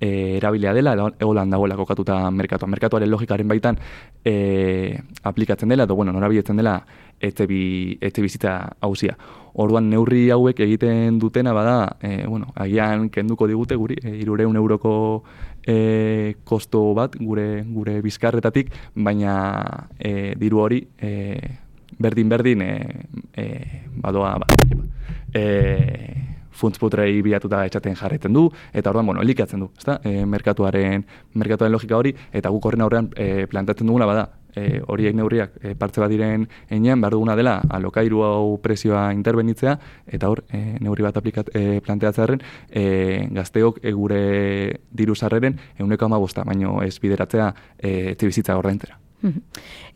e, 0.00 0.36
erabilia 0.36 0.74
dela, 0.74 0.94
egolan 1.18 1.50
dagoela 1.50 1.76
kokatuta 1.76 2.18
merkatuan. 2.30 2.70
Merkatuaren 2.70 3.10
logikaren 3.10 3.48
baitan 3.48 3.78
e, 4.24 4.98
aplikatzen 5.22 5.68
dela, 5.68 5.84
edo 5.84 5.96
bueno, 5.96 6.12
norabiletzen 6.12 6.56
dela 6.56 6.78
etxe, 7.20 7.46
bi, 7.46 7.96
etxe 8.00 8.22
bizitza 8.22 8.56
hauzia. 8.80 9.16
Orduan 9.56 9.88
neurri 9.88 10.28
hauek 10.30 10.60
egiten 10.66 11.18
dutena 11.18 11.54
bada, 11.56 11.96
e, 12.00 12.26
bueno, 12.26 12.52
agian 12.54 13.08
kenduko 13.10 13.48
digute 13.48 13.76
guri, 13.76 13.96
e, 14.02 14.16
irureun 14.20 14.56
euroko 14.56 14.94
e, 15.66 16.36
kosto 16.44 16.92
bat 16.94 17.16
gure 17.20 17.64
gure 17.64 18.00
bizkarretatik, 18.04 18.72
baina 18.94 19.88
e, 19.98 20.34
diru 20.36 20.60
hori 20.60 20.82
e, 20.98 21.40
berdin 21.98 22.28
berdin 22.28 22.62
e, 22.62 22.72
e, 23.32 23.46
badoa 23.96 24.36
ba, 24.42 24.46
e, 25.32 26.35
funtzputrei 26.56 27.20
bilatuta 27.22 27.64
etxaten 27.68 27.96
jarretzen 27.98 28.34
du, 28.36 28.48
eta 28.72 28.90
orduan, 28.90 29.06
bueno, 29.12 29.22
elikatzen 29.22 29.62
du, 29.62 29.70
ezta? 29.76 30.00
E, 30.04 30.24
merkatuaren, 30.26 31.04
merkatuaren 31.34 31.72
logika 31.72 31.98
hori, 31.98 32.14
eta 32.32 32.52
guk 32.54 32.66
horren 32.66 32.86
aurrean 32.86 33.12
e, 33.16 33.46
plantatzen 33.50 33.86
duguna 33.86 34.08
bada, 34.08 34.26
e, 34.56 34.80
horiek 34.88 35.14
neurriak 35.16 35.56
e, 35.60 35.74
partze 35.78 36.02
bat 36.02 36.10
diren 36.10 36.46
enean, 36.72 37.00
behar 37.04 37.16
duguna 37.16 37.36
dela, 37.38 37.56
alokairu 37.78 38.24
hau 38.26 38.58
prezioa 38.64 39.06
interbenitzea, 39.16 39.76
eta 40.18 40.32
hor, 40.32 40.44
e, 40.50 40.62
neurri 40.80 41.06
bat 41.06 41.20
aplikat, 41.20 41.52
e, 41.54 41.80
planteatzearen, 41.86 42.44
e, 42.70 42.84
gazteok 43.36 43.82
e, 43.84 43.96
gure 43.96 44.22
diru 44.90 45.16
zarreren, 45.16 45.60
euneko 45.78 46.08
amabosta, 46.08 46.46
baino 46.48 46.80
ez 46.86 46.96
bideratzea 47.02 47.52
e, 47.78 47.96
etxibizitza 48.16 48.56
ordaintera. 48.58 49.05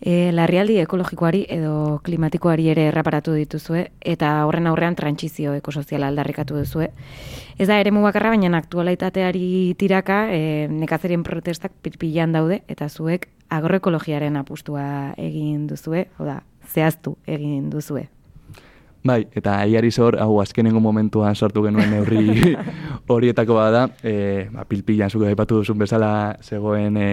E, 0.00 0.30
larrialdi 0.32 0.78
ekologikoari 0.80 1.42
edo 1.52 2.00
klimatikoari 2.04 2.70
ere 2.72 2.86
erraparatu 2.88 3.34
dituzue 3.36 3.82
eta 4.00 4.30
horren 4.48 4.66
aurrean 4.70 4.96
trantsizio 4.96 5.52
ekosoziala 5.58 6.08
aldarrikatu 6.08 6.56
duzue. 6.56 6.88
Ez 7.58 7.68
da 7.68 7.78
ere 7.78 7.90
bakarra 7.90 8.30
baina 8.30 8.56
aktualitateari 8.56 9.74
tiraka 9.78 10.26
e, 10.32 10.68
nekazerien 10.70 11.22
protestak 11.22 11.72
pirpilan 11.82 12.32
daude 12.32 12.62
eta 12.68 12.88
zuek 12.88 13.28
agroekologiaren 13.50 14.36
apustua 14.36 15.12
egin 15.18 15.66
duzue, 15.66 16.06
oda, 16.18 16.42
zehaztu 16.66 17.16
egin 17.26 17.68
duzue. 17.70 18.08
Bai, 19.02 19.24
eta 19.32 19.56
aiari 19.64 19.90
zor, 19.90 20.18
hau 20.20 20.40
azkenengo 20.42 20.80
momentuan 20.80 21.34
sortu 21.34 21.62
genuen 21.64 21.90
neurri 21.90 22.54
horietako 23.08 23.56
bada, 23.56 23.86
e, 24.04 24.48
ba, 24.52 24.66
pilpilan 24.68 25.10
zuke 25.10 25.24
daipatu 25.24 25.62
duzun 25.62 25.78
bezala 25.80 26.36
zegoen 26.44 26.96
e, 27.00 27.10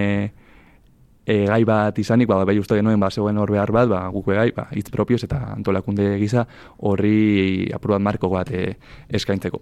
e, 1.27 1.45
gai 1.45 1.63
bat 1.67 1.97
izanik, 1.99 2.29
ba, 2.29 2.39
bai 2.47 2.55
uste 2.59 2.77
genuen, 2.79 2.99
ba, 2.99 3.11
zegoen 3.11 3.37
hor 3.37 3.51
behar 3.51 3.73
bat, 3.75 3.89
ba, 3.91 4.05
guke 4.13 4.37
gai, 4.37 4.49
ba, 4.55 4.69
hitz 4.71 4.87
propios 4.93 5.25
eta 5.27 5.41
antolakunde 5.57 6.13
gisa 6.21 6.47
horri 6.79 7.67
apur 7.75 7.97
bat 7.97 8.05
marko 8.07 8.31
bat 8.31 8.51
e, 8.55 8.77
eskaintzeko. 9.19 9.61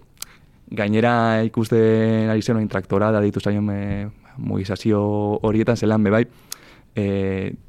Gainera 0.78 1.42
ikusten 1.46 2.30
ari 2.30 2.42
zen 2.42 2.68
traktora 2.70 3.10
da 3.14 3.20
ditu 3.22 3.42
zaion 3.42 3.70
e, 3.74 4.08
mugizazio 4.38 5.02
horietan 5.42 5.76
zelan 5.76 6.06
be 6.06 6.14
bai, 6.14 6.24
e, 6.94 7.06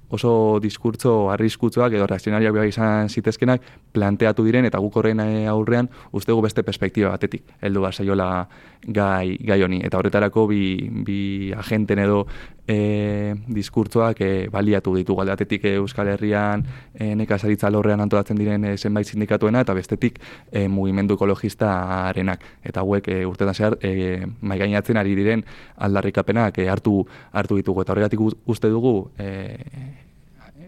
oso 0.10 0.60
diskurtzo 0.64 1.30
arriskutzoak 1.34 1.94
edo 1.98 2.08
reakzionariak 2.08 2.54
behar 2.56 2.70
izan 2.70 3.10
zitezkenak 3.12 3.64
planteatu 3.92 4.46
diren 4.48 4.66
eta 4.68 4.80
guk 4.80 4.96
horren 5.00 5.20
eh, 5.20 5.48
aurrean 5.52 5.90
ustegu 6.16 6.42
beste 6.46 6.64
perspektiba 6.64 7.12
batetik 7.12 7.44
heldu 7.62 7.84
bat 7.84 7.96
zaiola 7.96 8.48
gai, 8.84 9.38
gai 9.44 9.62
honi. 9.64 9.82
Eta 9.84 10.00
horretarako 10.00 10.48
bi, 10.48 10.62
bi 11.06 11.20
agenten 11.52 12.00
edo 12.06 12.24
e, 12.68 13.36
diskurtzoak 13.48 14.22
e, 14.22 14.32
baliatu 14.52 14.94
ditu 14.96 15.16
galde 15.16 15.34
batetik 15.34 15.66
Euskal 15.72 16.12
Herrian 16.12 16.66
e, 16.94 17.14
nekazaritza 17.16 17.72
lorrean 17.72 18.04
antolatzen 18.04 18.38
diren 18.38 18.66
e, 18.66 18.76
zenbait 18.78 19.08
sindikatuena 19.08 19.64
eta 19.64 19.74
bestetik 19.78 20.20
e, 20.52 20.68
mugimendu 20.68 21.16
ekologista 21.16 21.72
arenak. 22.10 22.44
Eta 22.64 22.84
hauek 22.84 23.08
e, 23.08 23.20
urtetan 23.26 23.56
zehar 23.56 23.78
e, 23.82 24.26
maigainatzen 24.42 24.98
ari 24.98 25.16
diren 25.16 25.46
aldarrikapenak 25.88 26.60
e, 26.60 26.70
hartu, 26.70 27.00
hartu 27.32 27.60
ditugu. 27.62 27.86
Eta 27.86 27.96
horregatik 27.96 28.26
uste 28.46 28.70
dugu 28.74 28.98
e, 29.18 29.30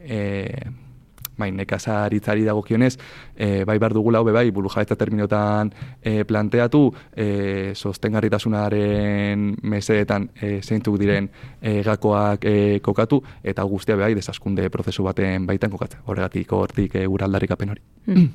e, 0.05 0.19
bai, 1.39 1.51
nekazaritzari 1.55 2.45
dagokionez, 2.47 2.95
e, 3.35 3.63
bai 3.65 3.77
bar 3.79 3.95
dugula 3.95 4.21
hobe 4.21 4.33
bai, 4.35 4.49
bulu 4.51 4.69
terminotan 4.69 5.71
e, 6.01 6.23
planteatu, 6.25 6.93
e, 7.15 7.71
sostengarritasunaren 7.75 9.55
meseetan 9.63 10.29
e, 10.35 10.61
zeintzuk 10.61 10.97
diren 10.99 11.29
e, 11.61 11.81
gakoak 11.83 12.45
e, 12.45 12.79
kokatu, 12.81 13.21
eta 13.43 13.63
guztia 13.63 13.95
bai, 13.95 14.13
desaskunde 14.15 14.69
prozesu 14.69 15.03
baten 15.03 15.45
baitan 15.45 15.71
kokatzen, 15.71 16.01
horregatik 16.05 16.51
hortik 16.51 16.95
e, 16.95 17.05
guraldarik 17.05 17.51
apen 17.51 17.69
hori. 17.69 17.81
Mm. 18.07 18.29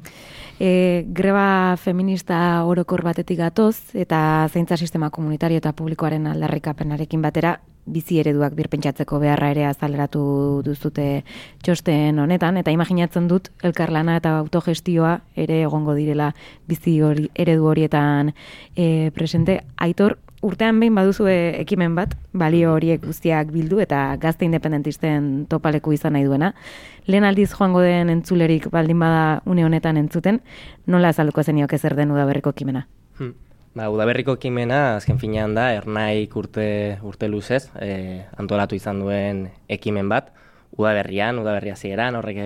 E, 0.61 1.05
greba 1.11 1.77
feminista 1.77 2.65
orokor 2.65 3.03
batetik 3.03 3.39
gatoz, 3.39 3.95
eta 3.95 4.49
zeintza 4.53 4.77
sistema 4.77 5.11
komunitario 5.11 5.59
eta 5.59 5.73
publikoaren 5.73 6.27
aldarrikapenarekin 6.31 7.23
batera, 7.23 7.59
bizi 7.87 8.19
ereduak 8.21 8.55
birpentsatzeko 8.57 9.19
beharra 9.23 9.51
ere 9.53 9.67
azaleratu 9.69 10.25
duzute 10.65 11.25
txosten 11.65 12.19
honetan, 12.19 12.57
eta 12.61 12.73
imaginatzen 12.75 13.29
dut 13.29 13.51
elkarlana 13.63 14.17
eta 14.21 14.39
autogestioa 14.41 15.19
ere 15.37 15.63
egongo 15.63 15.95
direla 15.95 16.33
bizi 16.69 17.01
hori, 17.03 17.29
eredu 17.35 17.69
horietan 17.71 18.33
e, 18.77 19.11
presente. 19.15 19.61
Aitor, 19.77 20.19
urtean 20.45 20.81
behin 20.81 20.97
baduzu 20.97 21.29
ekimen 21.33 21.95
bat, 21.97 22.15
balio 22.33 22.75
horiek 22.75 23.05
guztiak 23.05 23.53
bildu 23.53 23.81
eta 23.85 24.03
gazte 24.21 24.45
independentisten 24.49 25.47
topaleku 25.51 25.95
izan 25.97 26.17
nahi 26.17 26.29
duena. 26.29 26.53
Lehen 27.07 27.25
aldiz 27.25 27.51
joango 27.55 27.85
den 27.85 28.13
entzulerik 28.13 28.69
baldin 28.73 29.01
bada 29.01 29.41
une 29.47 29.65
honetan 29.65 30.01
entzuten, 30.01 30.41
nola 30.87 31.13
azalduko 31.15 31.43
zenioke 31.43 31.79
zer 31.79 31.97
denu 31.97 32.17
da 32.17 32.29
berriko 32.29 32.53
ekimena? 32.57 32.87
Hmm. 33.19 33.35
Ba, 33.75 33.89
udaberriko 33.91 34.37
ekimena 34.39 35.01
azken 35.01 35.17
finean 35.19 35.57
da, 35.57 35.73
ernaik 35.75 36.37
urte, 36.39 36.65
urte 37.03 37.27
luzez, 37.27 37.65
e, 37.83 38.23
antolatu 38.39 38.77
izan 38.79 39.01
duen 39.03 39.49
ekimen 39.67 40.07
bat, 40.13 40.29
udaberrian, 40.79 41.41
udaberria 41.43 41.75
zieran, 41.75 42.15
horrek 42.15 42.39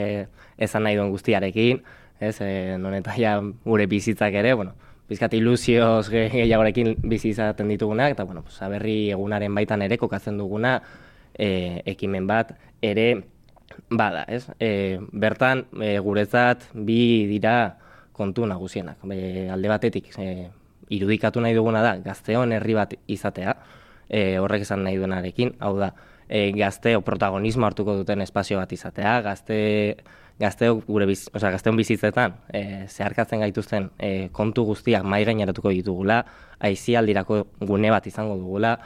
ezan 0.57 0.87
nahi 0.87 0.97
duen 0.97 1.11
guztiarekin, 1.13 1.83
ez, 2.19 2.39
e, 2.41 2.79
non 2.81 2.97
eta 2.97 3.13
ja 3.21 3.35
gure 3.67 3.85
bizitzak 3.93 4.39
ere, 4.41 4.55
bueno, 4.57 4.73
bizkat 5.11 5.37
ilusioz 5.37 6.09
gehiagorekin 6.09 6.95
bizi 7.05 7.35
izaten 7.35 7.69
ditugunak, 7.75 8.15
eta 8.17 8.25
bueno, 8.25 8.41
pues, 8.47 8.57
aberri 8.65 9.11
egunaren 9.13 9.53
baitan 9.55 9.85
ere 9.85 9.99
kokatzen 10.01 10.41
duguna 10.41 10.79
e, 11.35 11.83
ekimen 11.93 12.25
bat 12.29 12.55
ere 12.81 13.09
bada, 13.91 14.25
ez? 14.33 14.47
E, 14.61 14.97
bertan, 15.13 15.67
e, 15.77 15.99
guretzat 16.01 16.71
bi 16.73 17.27
dira 17.29 17.77
kontu 18.17 18.49
nagusienak. 18.49 19.05
E, 19.13 19.51
alde 19.53 19.69
batetik, 19.77 20.09
e, 20.17 20.49
irudikatu 20.91 21.41
nahi 21.41 21.57
duguna 21.57 21.83
da, 21.85 21.97
gazteon 22.05 22.53
herri 22.57 22.77
bat 22.79 22.95
izatea, 23.07 23.57
e, 24.09 24.39
horrek 24.39 24.65
esan 24.67 24.85
nahi 24.87 24.97
duenarekin, 25.01 25.55
hau 25.61 25.75
da, 25.79 25.93
e, 26.29 26.51
gazteo 26.57 27.03
protagonismo 27.07 27.67
hartuko 27.67 27.97
duten 28.01 28.23
espazio 28.25 28.59
bat 28.61 28.73
izatea, 28.73 29.21
gazte 29.27 29.59
gazteok 30.39 30.85
gure 30.87 31.09
biz, 31.11 31.25
osea, 31.35 31.51
gazteon 31.51 31.77
bizitzetan 31.79 32.37
e, 32.55 32.63
zeharkatzen 32.87 33.43
gaituzten 33.43 33.91
e, 33.99 34.29
kontu 34.33 34.65
guztiak 34.69 35.03
mai 35.03 35.25
gaineratuko 35.27 35.73
ditugula, 35.75 36.23
aizialdirako 36.63 37.43
gune 37.67 37.91
bat 37.91 38.07
izango 38.07 38.37
dugula 38.39 38.77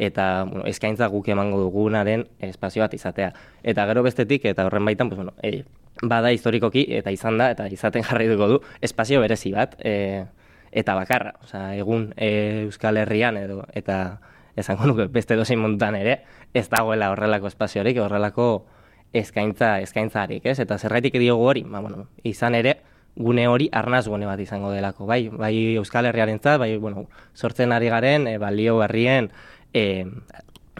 eta 0.00 0.46
bueno, 0.48 0.64
eskaintza 0.70 1.10
guk 1.12 1.28
emango 1.28 1.58
dugunaren 1.60 2.24
espazio 2.46 2.84
bat 2.84 2.94
izatea. 2.94 3.32
Eta 3.62 3.84
gero 3.90 4.04
bestetik 4.06 4.46
eta 4.48 4.64
horren 4.68 4.86
baitan, 4.86 5.10
pues 5.10 5.18
bueno, 5.18 5.34
e, 5.42 5.64
bada 6.02 6.30
historikoki 6.32 6.86
eta 6.96 7.12
izan 7.12 7.38
da 7.38 7.50
eta 7.52 7.66
izaten 7.68 8.06
jarri 8.06 8.30
dugu 8.30 8.46
du 8.54 8.60
espazio 8.80 9.20
berezi 9.20 9.52
bat 9.52 9.74
e, 9.84 10.24
eta 10.72 10.94
bakarra, 10.94 11.34
osea, 11.42 11.74
egun 11.76 12.12
e, 12.16 12.66
Euskal 12.66 12.96
Herrian 12.96 13.36
edo 13.36 13.64
eta 13.74 14.20
esango 14.56 14.86
nuke 14.86 15.06
beste 15.10 15.36
dozein 15.36 15.60
montan 15.60 15.96
ere 15.98 16.20
ez 16.54 16.68
dagoela 16.70 17.10
horrelako 17.10 17.50
espaziorik, 17.50 17.98
horrelako 17.98 18.66
eskaintza 19.12 19.78
eskaintzarik, 19.82 20.46
ez? 20.46 20.58
Eta 20.62 20.78
zergaitik 20.78 21.18
diogu 21.18 21.48
hori? 21.48 21.64
Ba, 21.66 21.80
bueno, 21.80 22.06
izan 22.22 22.54
ere 22.54 22.76
gune 23.16 23.48
hori 23.50 23.68
arnaz 23.72 24.06
gune 24.08 24.26
bat 24.26 24.38
izango 24.40 24.70
delako, 24.70 25.06
bai, 25.06 25.28
bai 25.28 25.54
Euskal 25.80 26.06
Herriarentzat, 26.06 26.60
bai, 26.62 26.76
bueno, 26.78 27.08
sortzen 27.34 27.72
ari 27.72 27.90
garen 27.90 28.28
e, 28.30 28.38
balio 28.38 28.78
berrien 28.78 29.30
e, 29.74 30.06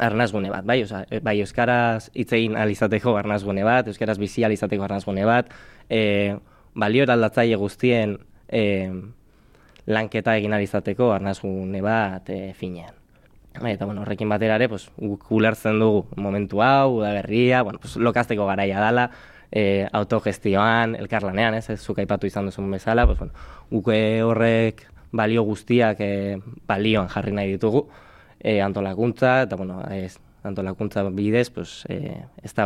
arnaz 0.01 0.31
gune 0.33 0.51
bat, 0.51 0.65
bai, 0.65 0.83
oza, 0.85 1.05
bai 1.23 1.37
euskaraz 1.43 2.11
hitz 2.15 2.33
egin 2.33 2.57
alizateko 2.57 3.17
arnaz 3.21 3.43
gune 3.45 3.65
bat, 3.67 3.91
euskaraz 3.91 4.17
bizi 4.19 4.45
alizateko 4.47 4.87
arnaz 4.87 5.05
gune 5.05 5.27
bat, 5.29 5.51
e, 5.91 6.37
balio 6.75 7.05
eraldatzaile 7.05 7.59
guztien 7.61 8.17
e, 8.49 8.63
lanketa 9.91 10.37
egin 10.39 10.55
alizateko 10.57 11.11
arnaz 11.13 11.41
gune 11.43 11.83
bat 11.85 12.31
e, 12.31 12.53
finean. 12.55 12.95
Bai, 13.61 13.73
eta 13.75 13.85
bueno, 13.85 14.05
horrekin 14.05 14.31
batera 14.31 14.55
ere, 14.61 14.69
pues, 14.71 14.87
ulertzen 15.01 15.81
dugu 15.83 16.05
momentu 16.17 16.63
hau, 16.63 17.01
da 17.03 17.11
berria, 17.17 17.65
bueno, 17.67 17.81
pues, 17.83 17.97
lokazteko 17.97 18.47
garaia 18.47 18.79
dala, 18.81 19.11
e, 19.51 19.89
autogestioan, 19.93 20.95
elkarlanean, 20.95 21.59
ez, 21.59 21.69
ez 21.71 21.81
aipatu 21.99 22.31
izan 22.31 22.47
duzun 22.47 22.71
bezala, 22.71 23.07
pues, 23.07 23.19
bueno, 23.19 23.35
guke 23.71 24.23
horrek 24.23 24.87
balio 25.13 25.43
guztiak 25.43 25.99
e, 26.01 26.39
balioan 26.71 27.11
jarri 27.11 27.35
nahi 27.35 27.57
ditugu, 27.57 27.89
e, 28.39 28.61
antolakuntza, 28.63 29.43
eta 29.43 29.57
bueno, 29.57 29.83
ez, 29.91 30.19
antolakuntza 30.43 31.03
bidez, 31.11 31.51
pues, 31.51 31.85
e, 31.89 32.25
ez 32.43 32.55
da 32.55 32.65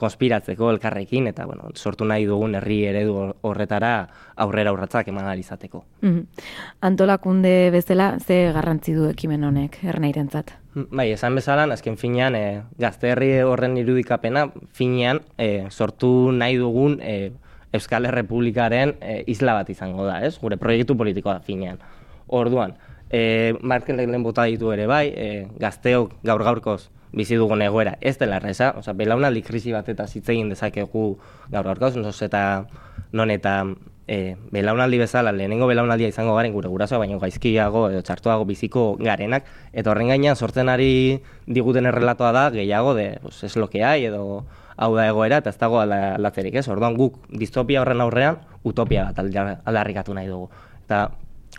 konspiratzeko 0.00 0.70
elkarrekin, 0.72 1.28
eta 1.30 1.44
bueno, 1.46 1.68
sortu 1.76 2.06
nahi 2.08 2.24
dugun 2.28 2.56
herri 2.56 2.78
eredu 2.88 3.16
horretara 3.46 3.92
aurrera 4.40 4.72
aurratzak 4.72 5.10
eman 5.12 5.28
alizateko. 5.28 5.84
Mm 6.00 6.46
Antolakunde 6.88 7.70
bezala, 7.74 8.14
ze 8.18 8.38
garrantzi 8.54 8.94
du 8.96 9.06
ekimen 9.10 9.44
honek, 9.44 9.76
ernairentzat? 9.84 10.54
Bai, 10.74 11.10
esan 11.12 11.36
bezala, 11.36 11.66
azken 11.74 11.98
finean, 12.00 12.34
e, 12.34 12.62
gazte 12.80 13.12
herri 13.12 13.30
horren 13.44 13.76
irudikapena, 13.76 14.46
finean, 14.72 15.20
e, 15.36 15.66
sortu 15.70 16.32
nahi 16.32 16.56
dugun 16.56 16.98
e, 17.02 17.32
Euskal 17.76 18.08
Herrepublikaren 18.08 18.96
e, 19.00 19.20
isla 19.30 19.54
bat 19.60 19.68
izango 19.70 20.06
da, 20.08 20.20
ez? 20.26 20.38
Gure 20.40 20.56
proiektu 20.58 20.96
politikoa 20.98 21.38
finean. 21.44 21.78
Orduan, 22.26 22.74
e, 23.10 23.54
marken 23.60 23.96
lehen 23.96 24.22
bota 24.22 24.46
ditu 24.48 24.72
ere 24.72 24.86
bai, 24.86 25.08
e, 25.14 25.28
gazteok 25.58 26.16
gaur 26.22 26.44
gaurkoz 26.46 26.88
bizi 27.12 27.36
dugun 27.36 27.62
egoera 27.62 27.96
ez 28.00 28.16
dela 28.18 28.38
erreza, 28.38 28.72
oza, 28.78 28.94
belaunaldi 28.94 29.42
krisi 29.42 29.72
bat 29.74 29.88
eta 29.90 30.06
zitzegin 30.06 30.48
dezakegu 30.52 31.04
gaur 31.50 31.70
gaurkoz, 31.72 31.96
noz 31.98 32.20
eta 32.22 32.66
non 33.12 33.30
eta 33.34 33.64
e, 34.06 34.36
belaunaldi 34.54 34.98
bezala, 34.98 35.32
lehenengo 35.34 35.66
belaunaldia 35.70 36.10
izango 36.10 36.36
garen 36.36 36.54
gure 36.54 36.70
gurasoa, 36.70 36.98
baina 37.02 37.18
gaizkiago 37.18 37.88
edo 37.90 38.02
txartuago 38.06 38.46
biziko 38.46 38.84
garenak, 38.98 39.46
eta 39.72 39.90
horren 39.90 40.10
gainean 40.10 40.36
sortzen 40.36 40.70
ari 40.70 41.20
diguten 41.46 41.86
errelatoa 41.90 42.32
da, 42.34 42.48
gehiago 42.54 42.94
de, 42.94 43.18
pues, 43.22 43.42
es 43.44 43.56
lo 43.56 43.70
que 43.70 43.84
hay, 43.84 44.06
edo 44.06 44.44
hau 44.76 44.94
da 44.96 45.08
egoera, 45.10 45.38
eta 45.42 45.50
ez 45.50 45.58
dago 45.58 45.80
aldatzerik, 45.82 46.54
ez? 46.62 46.68
Orduan 46.72 46.96
guk 46.96 47.18
distopia 47.30 47.82
horren 47.82 48.00
aurrean, 48.00 48.38
utopia 48.64 49.10
bat 49.10 49.18
aldarrikatu 49.20 50.14
nahi 50.14 50.30
dugu. 50.30 50.48
Eta 50.86 51.10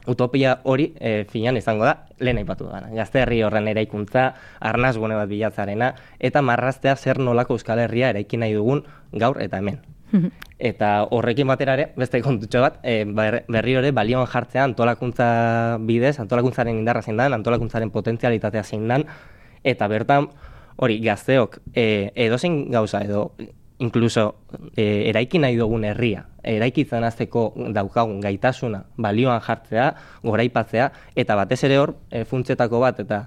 utopia 0.08 0.60
hori 0.64 0.92
e, 1.00 1.26
finan 1.30 1.58
izango 1.58 1.86
da, 1.86 2.08
lehen 2.20 2.42
aipatu 2.42 2.68
da. 2.70 2.82
Gazte 2.96 3.22
herri 3.24 3.42
horren 3.46 3.68
eraikuntza, 3.72 4.32
arnaz 4.60 4.96
gune 4.98 5.18
bat 5.18 5.30
bilatzarena, 5.30 5.94
eta 6.20 6.42
marraztea 6.42 6.96
zer 6.96 7.20
nolako 7.20 7.58
Euskal 7.60 7.80
Herria 7.84 8.10
eraiki 8.14 8.40
nahi 8.42 8.56
dugun 8.58 8.84
gaur 9.12 9.42
eta 9.42 9.62
hemen. 9.62 9.82
eta 10.72 10.92
horrekin 11.12 11.48
batera 11.48 11.76
ere, 11.78 11.88
beste 11.98 12.22
kontutxo 12.22 12.62
bat, 12.64 12.80
e, 12.84 13.04
berri 13.06 13.78
hori 13.80 13.92
balioan 13.96 14.28
jartzea 14.30 14.66
antolakuntza 14.70 15.28
bidez, 15.88 16.18
antolakuntzaren 16.24 16.82
indarra 16.82 17.02
zein 17.02 17.18
dan, 17.22 17.38
antolakuntzaren 17.40 17.92
potentzialitatea 17.94 18.64
zein 18.64 18.88
dan, 18.92 19.08
eta 19.64 19.88
bertan 19.88 20.30
hori 20.82 21.00
gazteok 21.04 21.60
e, 21.76 22.12
edozein 22.16 22.64
gauza 22.72 23.04
edo 23.06 23.32
inkluso 23.82 24.36
e, 24.76 25.10
eraiki 25.10 25.39
nahi 25.41 25.58
dugun 25.58 25.86
herria, 25.89 26.28
eraikitzen 26.46 27.04
azteko 27.04 27.48
daukagun 27.74 28.20
gaitasuna 28.22 28.84
balioan 29.02 29.41
jartzea, 29.41 29.88
goraipatzea, 30.24 30.91
eta 31.17 31.38
batez 31.39 31.63
ere 31.67 31.80
hor, 31.82 31.96
e, 32.12 32.24
funtsetako 32.30 32.82
bat, 32.84 33.02
eta 33.02 33.24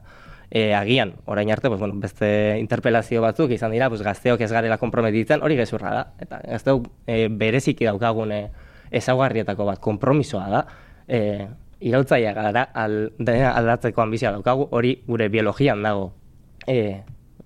e, 0.50 0.70
agian, 0.78 1.16
orain 1.26 1.50
arte, 1.50 1.68
pues, 1.68 1.80
bueno, 1.80 1.98
beste 1.98 2.28
interpelazio 2.60 3.22
batzuk 3.24 3.50
izan 3.56 3.74
dira, 3.74 3.90
pues, 3.90 4.04
gazteok 4.06 4.46
ez 4.46 4.52
garela 4.52 4.78
komprometitzen, 4.78 5.42
hori 5.42 5.58
gezurra 5.58 5.94
da, 5.96 6.06
eta 6.22 6.40
gazteok 6.46 6.88
e, 7.06 7.26
bereziki 7.28 7.90
daukagun 7.90 8.32
ezaugarrietako 8.94 9.66
bat, 9.72 9.82
kompromisoa 9.82 10.46
da, 10.52 10.64
e, 11.08 11.20
irautzaia 11.84 12.32
gara 12.36 12.68
aldatzeko 12.74 14.04
ambizia 14.04 14.30
daukagu, 14.32 14.68
hori 14.70 15.00
gure 15.08 15.28
biologian 15.28 15.82
dago 15.82 16.12
e, 16.70 17.02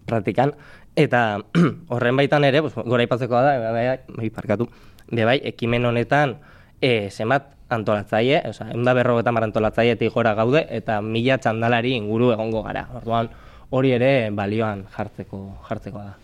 praktikan, 0.08 0.52
Eta 0.98 1.38
horren 1.94 2.16
baitan 2.18 2.44
ere, 2.48 2.62
pues, 2.64 2.74
gora 2.74 3.04
ipatzeko 3.06 3.38
da, 3.38 3.54
bai, 3.62 3.72
bai, 3.72 3.98
bai, 4.16 4.30
parkatu, 4.34 4.66
be 5.12 5.24
bai, 5.28 5.38
ekimen 5.52 5.86
honetan, 5.86 6.34
e, 6.82 7.10
zenbat 7.10 7.52
antolatzaile, 7.70 8.42
oza, 8.48 8.66
eunda 8.74 8.96
berrogetan 8.98 9.36
mar 9.36 9.46
antolatzaile 9.46 10.10
gora 10.10 10.34
gaude, 10.34 10.64
eta 10.74 11.00
mila 11.00 11.38
txandalari 11.38 11.94
inguru 12.00 12.32
egongo 12.34 12.64
gara. 12.66 12.88
Orduan, 12.98 13.30
hori 13.70 13.94
ere 13.94 14.12
balioan 14.34 14.86
jartzeko, 14.96 15.40
jartzeko 15.68 16.02
da. 16.02 16.16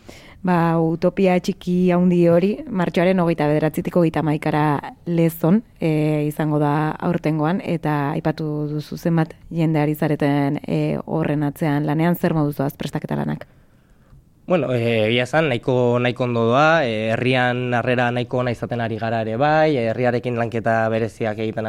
Ba, 0.45 0.59
utopia 0.83 1.39
txiki 1.41 1.93
handi 1.95 2.25
hori, 2.29 2.51
martxoaren 2.67 3.23
hogeita 3.23 3.47
bederatzitiko 3.49 4.03
gita 4.05 4.27
maikara 4.27 4.65
lezon 5.07 5.63
e, 5.79 6.27
izango 6.27 6.59
da 6.61 6.75
aurtengoan, 7.09 7.63
eta 7.65 8.11
aipatu 8.19 8.67
duzu 8.75 8.99
zenbat 8.99 9.39
jendeari 9.55 9.95
zareten 9.95 10.59
e, 10.67 10.99
horren 11.07 11.47
atzean 11.47 11.87
lanean 11.87 12.19
zer 12.19 12.35
moduzu 12.37 12.67
azprestaketa 12.67 13.23
lanak? 13.23 13.47
Bueno, 14.47 14.75
eh, 14.75 15.07
egia 15.09 15.23
esan, 15.25 15.49
nahiko, 15.49 15.99
nahiko 15.99 16.25
ondo 16.25 16.43
doa, 16.45 16.85
eh, 16.85 17.13
herrian 17.15 17.73
harrera 17.73 18.11
nahiko 18.13 18.43
ona 18.43 18.53
izaten 18.53 18.83
ari 18.85 18.99
gara 19.01 19.23
ere 19.25 19.39
bai, 19.41 19.75
eh, 19.79 19.87
herriarekin 19.89 20.37
lanketa 20.37 20.87
bereziak 20.93 21.39
egiten, 21.41 21.65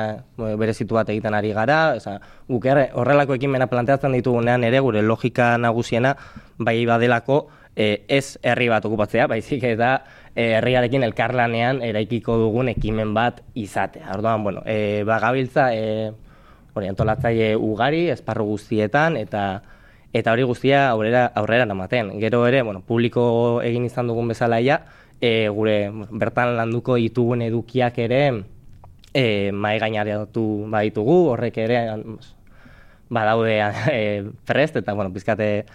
berezitu 0.59 0.97
bat 0.97 1.07
egiten 1.07 1.33
ari 1.33 1.53
gara, 1.55 1.93
oza, 1.95 2.17
guk 2.49 2.65
horrelako 2.67 3.37
ekimena 3.39 3.67
planteatzen 3.71 4.11
ditugunean 4.11 4.65
ere, 4.67 4.81
gure 4.83 5.01
logika 5.01 5.53
nagusiena, 5.57 6.17
bai 6.57 6.85
badelako, 6.85 7.47
eh, 7.77 8.03
ez 8.09 8.37
herri 8.43 8.67
bat 8.67 8.83
okupatzea, 8.83 9.27
baizik 9.27 9.63
eta 9.63 10.03
herriarekin 10.35 11.03
elkarlanean 11.07 11.81
eraikiko 11.81 12.35
dugun 12.37 12.67
ekimen 12.73 13.13
bat 13.13 13.39
izatea. 13.55 14.11
Orduan, 14.17 14.43
bueno, 14.43 14.63
eh, 14.65 15.03
bagabiltza, 15.07 15.73
eh, 15.73 16.11
orientolatzaile 16.73 17.55
ugari, 17.55 18.09
esparru 18.09 18.43
guztietan, 18.51 19.15
eta 19.15 19.61
eta 20.15 20.31
hori 20.31 20.45
guztia 20.47 20.89
aurrera 20.89 21.25
aurrera 21.35 21.65
namaten. 21.67 22.13
Gero 22.21 22.45
ere, 22.47 22.61
bueno, 22.63 22.81
publiko 22.87 23.61
egin 23.67 23.85
izan 23.85 24.07
dugun 24.07 24.31
bezala 24.31 24.61
ja, 24.63 24.81
e, 25.19 25.49
gure 25.51 25.91
bertan 26.11 26.55
landuko 26.55 26.95
ditugun 27.01 27.43
edukiak 27.43 27.99
ere 27.99 28.21
e, 29.11 29.51
mai 29.51 29.75
gainaratu 29.83 30.45
baditugu, 30.71 31.17
horrek 31.33 31.59
ere 31.65 31.81
badaude 33.09 33.59
e, 33.91 33.99
prest 34.47 34.79
eta 34.79 34.95
bueno, 34.95 35.11
pizkate 35.13 35.65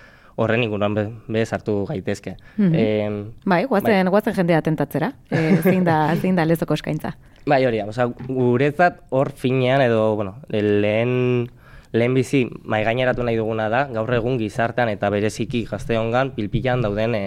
horren 0.41 0.65
inguruan 0.65 0.97
be, 0.97 1.07
be 1.29 1.45
sartu 1.45 1.85
gaitezke. 1.89 2.37
Mm 2.57 2.73
-hmm. 2.73 2.75
e, 2.75 3.41
bai, 3.45 3.65
guazen, 3.65 4.07
bai. 4.07 4.11
guazen 4.11 4.35
jendea 4.35 4.63
tentatzera. 4.63 5.13
E, 5.31 5.57
zein 5.63 5.85
da, 5.85 6.15
zein 6.23 6.37
da 6.37 6.49
lezoko 6.49 6.75
eskaintza. 6.75 7.13
Bai, 7.47 7.65
hori, 7.67 7.81
oza, 7.83 8.07
guretzat 8.29 9.01
hor 9.11 9.33
finean 9.33 9.81
edo, 9.81 10.15
bueno, 10.17 10.37
lehen, 10.49 11.51
lehen 11.93 12.15
bizi 12.15 12.45
mai 12.63 12.85
gaineratu 12.85 13.25
nahi 13.27 13.37
duguna 13.37 13.69
da, 13.69 13.87
gaur 13.91 14.13
egun 14.15 14.39
gizartean 14.39 14.93
eta 14.93 15.11
bereziki 15.11 15.65
gazte 15.71 15.99
hongan 15.99 16.35
pilpilan 16.37 16.83
dauden 16.83 17.15
e, 17.15 17.25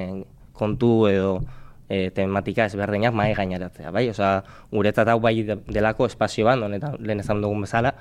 kontu 0.53 1.07
edo 1.09 1.41
e, 1.89 2.09
tematika 2.15 2.65
ezberdinak 2.69 3.13
mai 3.13 3.33
gaineratzea, 3.35 3.91
bai? 3.91 4.07
Osea, 4.09 4.43
guretzat 4.71 5.11
hau 5.11 5.19
bai 5.19 5.35
delako 5.43 6.07
espazio 6.07 6.47
bat, 6.47 6.61
honetan 6.63 6.95
lehen 6.99 7.23
ezan 7.23 7.41
dugun 7.43 7.65
bezala, 7.67 7.93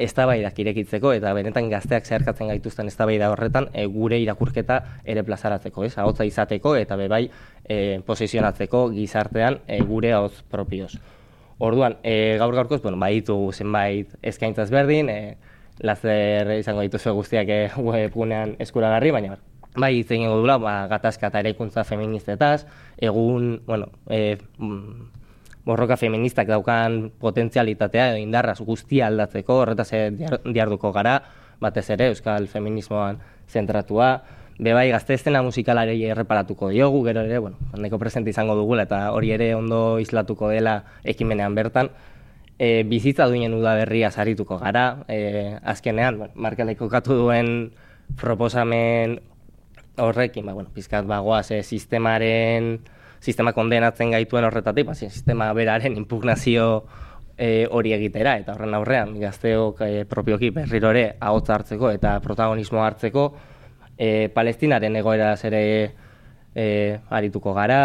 eztabaidak 0.00 0.58
irekitzeko 0.62 1.12
eta 1.12 1.32
benetan 1.36 1.68
gazteak 1.70 2.06
zeharkatzen 2.06 2.48
gaituzten 2.52 2.88
eztabaida 2.88 3.30
horretan 3.32 3.68
e, 3.72 3.86
gure 3.90 4.18
irakurketa 4.20 4.80
ere 5.04 5.24
plazaratzeko, 5.24 5.84
ez? 5.84 5.96
Ahotza 5.98 6.24
izateko 6.28 6.74
eta 6.78 6.96
bebai 7.00 7.26
e, 7.64 8.00
posizionatzeko 8.06 8.88
gizartean 8.94 9.60
e, 9.66 9.80
gure 9.84 10.12
ahotz 10.16 10.42
propioz. 10.52 10.94
Orduan, 11.60 11.98
e, 12.02 12.36
gaur 12.40 12.54
gaurkoz, 12.56 12.80
bueno, 12.82 12.96
baitu 13.00 13.36
zenbait 13.52 14.14
eskaintzaz 14.24 14.70
berdin, 14.72 15.10
e, 15.12 15.36
lazer 15.80 16.52
izango 16.58 16.84
dituzu 16.86 17.14
guztiak 17.16 17.48
e, 17.48 17.60
webgunean 17.76 18.56
eskuragarri, 18.62 19.12
baina 19.16 19.38
bai 19.76 19.92
hitz 20.00 20.10
egingo 20.10 20.36
dula, 20.40 20.58
ba, 20.58 20.74
gatazka 20.90 21.28
eta 21.30 21.40
eraikuntza 21.44 21.84
feministetaz, 21.86 22.66
egun, 22.98 23.60
bueno, 23.66 23.90
e, 24.10 24.36
borroka 25.64 25.96
feministak 26.00 26.48
daukan 26.50 27.10
potentzialitatea 27.20 28.10
edo 28.12 28.18
indarraz 28.22 28.58
guztia 28.64 29.06
aldatzeko, 29.06 29.60
horretaz 29.62 29.90
diarduko 30.50 30.92
gara, 30.92 31.20
batez 31.60 31.86
ere 31.94 32.10
euskal 32.10 32.48
feminismoan 32.48 33.20
zentratua, 33.48 34.10
bebai 34.60 34.90
gazte 34.92 35.14
estena 35.14 35.42
musikalari 35.42 36.02
erreparatuko 36.12 36.68
diogu, 36.68 37.04
gero 37.06 37.22
ere, 37.24 37.38
bueno, 37.38 37.56
handeko 37.72 37.98
presente 37.98 38.30
izango 38.30 38.56
dugula 38.58 38.84
eta 38.88 39.10
hori 39.12 39.32
ere 39.36 39.54
ondo 39.54 39.98
islatuko 40.00 40.50
dela 40.52 40.82
ekimenean 41.04 41.54
bertan, 41.54 41.90
e, 42.60 42.84
bizitza 42.84 43.24
duinen 43.24 43.54
udaberria 43.56 44.10
sarituko 44.12 44.58
gara, 44.60 45.02
e, 45.08 45.56
azkenean, 45.64 46.18
bueno, 46.20 46.34
markaleiko 46.36 46.90
katu 46.92 47.16
duen 47.16 47.70
proposamen 48.20 49.16
horrekin, 49.96 50.44
ba, 50.44 50.52
bueno, 50.52 50.68
pizkat 50.74 51.08
bagoaz, 51.08 51.46
e, 51.56 51.62
sistemaren, 51.62 52.74
sistema 53.24 53.54
kondenatzen 53.56 54.12
gaituen 54.12 54.44
horretatik, 54.44 54.90
ba, 54.90 54.94
sistema 54.94 55.48
beraren 55.56 55.96
impugnazio 55.96 56.84
e, 57.38 57.64
hori 57.70 57.94
egitera, 57.96 58.36
eta 58.44 58.52
horren 58.52 58.76
aurrean, 58.76 59.16
gazteok 59.24 59.80
e, 59.88 60.04
propioki 60.04 60.52
berriro 60.52 60.92
ere 60.92 61.06
ahotza 61.16 61.56
hartzeko 61.56 61.94
eta 61.96 62.18
protagonismo 62.20 62.84
hartzeko, 62.84 63.30
e, 63.96 64.28
palestinaren 64.36 65.00
egoera 65.00 65.32
ere 65.48 65.64
e, 66.52 66.66
arituko 67.08 67.56
gara, 67.56 67.80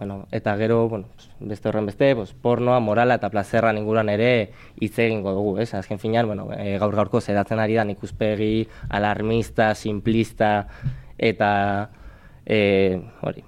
bueno, 0.00 0.26
eta 0.32 0.56
gero, 0.56 0.88
bueno, 0.88 1.08
beste 1.40 1.68
horren 1.68 1.84
beste, 1.84 2.16
pues, 2.16 2.32
pornoa, 2.32 2.80
morala 2.80 3.18
eta 3.20 3.28
plazerra 3.28 3.74
inguruan 3.76 4.08
ere 4.08 4.50
hitz 4.80 4.94
egingo 4.98 5.34
dugu, 5.36 5.58
ez? 5.60 5.74
Azken 5.76 6.00
finean, 6.00 6.24
bueno, 6.26 6.46
e, 6.56 6.78
gaur 6.80 6.96
gaurko 6.96 7.20
zeratzen 7.20 7.60
ari 7.60 7.76
da 7.76 7.84
ikuspegi 7.84 8.66
alarmista, 8.88 9.74
simplista 9.74 10.68
eta 11.18 11.50
e, 12.46 12.96
hori, 13.20 13.44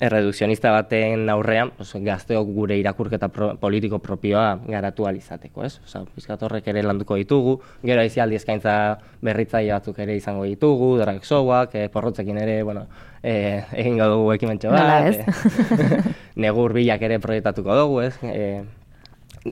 erredukzionista 0.00 0.70
baten 0.74 1.28
aurrean, 1.32 1.70
pues, 1.76 1.94
gazteok 2.04 2.48
gure 2.52 2.76
irakurketa 2.76 3.28
politiko 3.60 3.98
propioa 4.04 4.58
garatu 4.68 5.06
alizateko, 5.08 5.64
ez? 5.64 5.78
Osa, 5.84 6.02
pizkat 6.14 6.42
horrek 6.44 6.68
ere 6.68 6.82
landuko 6.84 7.16
ditugu, 7.16 7.56
gero 7.84 8.02
aizialdi 8.04 8.36
eskaintza 8.36 8.76
berritzaile 9.24 9.72
batzuk 9.72 9.98
ere 10.04 10.16
izango 10.18 10.44
ditugu, 10.44 10.96
drag 11.00 11.24
showak, 11.24 11.74
e, 11.74 11.88
porrotzekin 11.92 12.42
ere, 12.42 12.58
bueno, 12.62 12.86
e, 13.22 13.62
egingo 13.72 14.10
dugu 14.12 14.34
ekimentxo 14.36 14.74
bat, 14.74 15.16
e, 15.16 16.02
negur 16.44 16.76
bilak 16.76 17.08
ere 17.08 17.18
proiektatuko 17.22 17.78
dugu, 17.80 18.02
ez? 18.04 18.14
E, 18.22 18.64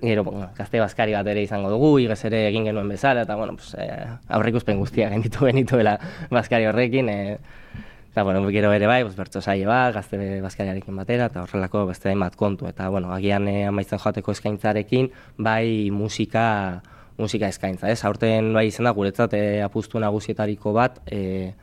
gero, 0.03 0.27
bueno, 0.29 0.51
gazte 0.59 0.81
bazkari 0.83 1.17
bat 1.17 1.27
ere 1.33 1.47
izango 1.47 1.73
dugu, 1.73 1.95
igez 2.05 2.21
ere 2.29 2.49
egin 2.51 2.69
genuen 2.69 2.93
bezala, 2.93 3.25
eta, 3.25 3.41
bueno, 3.41 3.57
pues, 3.57 3.73
e, 3.81 3.89
aurrikuspen 4.29 4.77
guztiak 4.83 5.17
genditu 5.17 5.49
genituela 5.49 5.97
bazkari 6.29 6.69
horrekin, 6.69 7.09
e, 7.09 7.39
Eta, 8.15 8.23
bueno, 8.23 8.49
gero 8.49 8.73
ere 8.73 8.87
bai, 8.87 9.03
pues, 9.03 9.17
bertso 9.19 9.41
saie 9.43 9.65
bat, 9.67 9.91
gazte 9.93 10.17
bazkariarekin 10.39 10.95
batera, 10.95 11.25
eta 11.33 11.41
horrelako 11.43 11.81
beste 11.89 12.13
hainbat 12.13 12.37
kontu. 12.39 12.69
Eta, 12.69 12.87
bueno, 12.89 13.09
agian 13.11 13.49
eh, 13.51 13.65
amaitzen 13.67 13.99
joateko 13.99 14.31
eskaintzarekin, 14.31 15.09
bai 15.37 15.91
musika, 15.91 16.45
musika 17.19 17.51
eskaintza, 17.51 17.91
ez? 17.91 18.05
Aurten 18.07 18.53
bai 18.55 18.69
izan 18.69 18.87
da, 18.87 18.93
guretzat 18.95 19.35
eh, 19.35 19.65
apustu 19.67 19.99
nagusietariko 19.99 20.71
bat, 20.79 21.03
eh, 21.11 21.57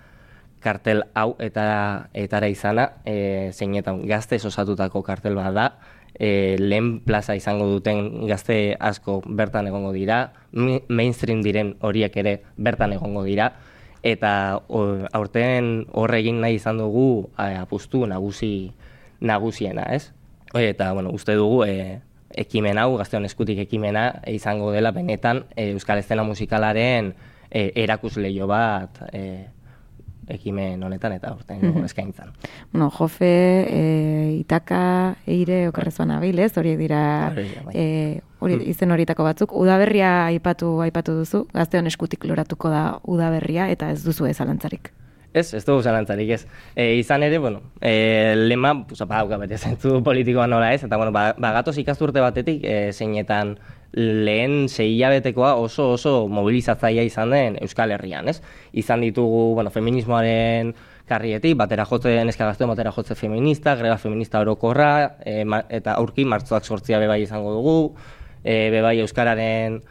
kartel 0.60 1.06
hau 1.16 1.38
eta 1.40 1.64
etara 2.12 2.52
izana, 2.52 2.90
eh, 3.08 3.56
zeinetan 3.56 4.04
gazte 4.12 4.44
osatutako 4.52 5.06
kartel 5.08 5.40
bat 5.40 5.56
da, 5.56 5.72
e, 6.20 6.58
lehen 6.60 6.98
plaza 7.00 7.40
izango 7.40 7.72
duten 7.72 8.28
gazte 8.28 8.76
asko 8.76 9.22
bertan 9.26 9.72
egongo 9.72 9.96
dira, 9.96 10.34
mainstream 10.52 11.42
diren 11.48 11.78
horiek 11.80 12.18
ere 12.18 12.42
bertan 12.58 13.00
egongo 13.00 13.24
dira, 13.24 13.54
eta 14.04 14.62
aurten 15.14 15.86
horre 15.94 16.20
egin 16.24 16.42
nahi 16.42 16.58
izan 16.58 16.80
dugu 16.82 17.30
apustu 17.38 18.06
nagusi 18.10 18.72
nagusiena, 19.22 19.84
ez? 19.94 20.12
Eta, 20.54 20.92
bueno, 20.94 21.12
uste 21.14 21.36
dugu 21.38 21.64
e, 21.64 22.02
ekimen 22.36 22.80
hau, 22.82 22.96
gazteon 23.00 23.26
eskutik 23.28 23.62
ekimena, 23.64 24.22
izango 24.28 24.72
dela 24.74 24.92
benetan 24.92 25.46
e, 25.56 25.70
Euskal 25.72 26.02
Estena 26.02 26.26
musikalaren 26.28 27.14
e, 27.50 27.72
erakus 27.84 28.18
lehio 28.18 28.48
bat 28.50 29.04
e, 29.14 29.48
ekimen 30.28 30.84
honetan 30.84 31.14
eta 31.14 31.34
urten 31.34 31.60
mm 31.62 31.74
-hmm. 31.74 31.86
eskaintzan. 31.86 32.34
Bueno, 32.72 32.90
Jofe, 32.90 33.66
e, 33.70 34.36
Itaka, 34.40 35.16
Eire, 35.28 35.68
Okarrezuan 35.70 36.12
abilez, 36.12 36.58
horiek 36.58 36.78
dira 36.78 37.34
bai. 37.66 37.74
e, 37.74 38.22
hori, 38.40 38.56
mm. 38.56 38.70
izen 38.70 38.92
horietako 38.92 39.24
batzuk. 39.24 39.54
Udaberria 39.54 40.26
aipatu 40.26 40.82
aipatu 40.82 41.14
duzu, 41.14 41.48
gazteon 41.54 41.88
eskutik 41.88 42.26
loratuko 42.26 42.70
da 42.70 43.00
udaberria 43.04 43.70
eta 43.70 43.92
ez 43.92 44.04
duzu 44.04 44.26
ez 44.26 44.42
alantzarik. 44.42 44.92
Ez, 45.34 45.54
ez 45.54 45.64
dugu 45.64 45.82
zalantzarik 45.82 46.30
ez. 46.36 46.42
E, 46.76 46.96
izan 47.00 47.24
ere, 47.24 47.38
bueno, 47.40 47.62
e, 47.80 48.34
lema, 48.36 48.74
pues, 48.88 49.00
ba, 49.08 49.24
bete 49.24 49.58
zentzu 49.58 50.02
politikoa 50.04 50.48
nola 50.48 50.74
ez, 50.74 50.84
eta 50.84 50.98
bueno, 50.98 51.14
ba, 51.16 51.34
bagatoz 51.40 51.78
ikasturte 51.78 52.20
batetik, 52.20 52.64
e, 52.64 52.92
zeinetan 52.92 53.58
lehen 53.94 54.70
zei 54.70 55.04
oso 55.04 55.92
oso 55.92 56.28
mobilizatzaia 56.28 57.04
izan 57.04 57.30
den 57.30 57.58
Euskal 57.62 57.92
Herrian, 57.92 58.28
ez? 58.30 58.42
Izan 58.72 59.02
ditugu, 59.02 59.54
bueno, 59.56 59.70
feminismoaren 59.70 60.74
karrietik, 61.12 61.58
batera 61.58 61.86
jotzen, 61.86 62.30
eska 62.30 62.46
gaztuen 62.46 62.70
batera 62.72 62.92
jotze 62.92 63.16
feminista, 63.16 63.76
greba 63.76 63.98
feminista 63.98 64.40
orokorra, 64.40 65.18
e, 65.26 65.44
eta 65.70 65.96
aurki 66.00 66.26
martzoak 66.26 66.66
sortzia 66.66 67.00
bebai 67.00 67.22
izango 67.24 67.52
dugu, 67.58 67.96
e, 68.44 68.70
bebai 68.72 69.00
Euskararen 69.04 69.82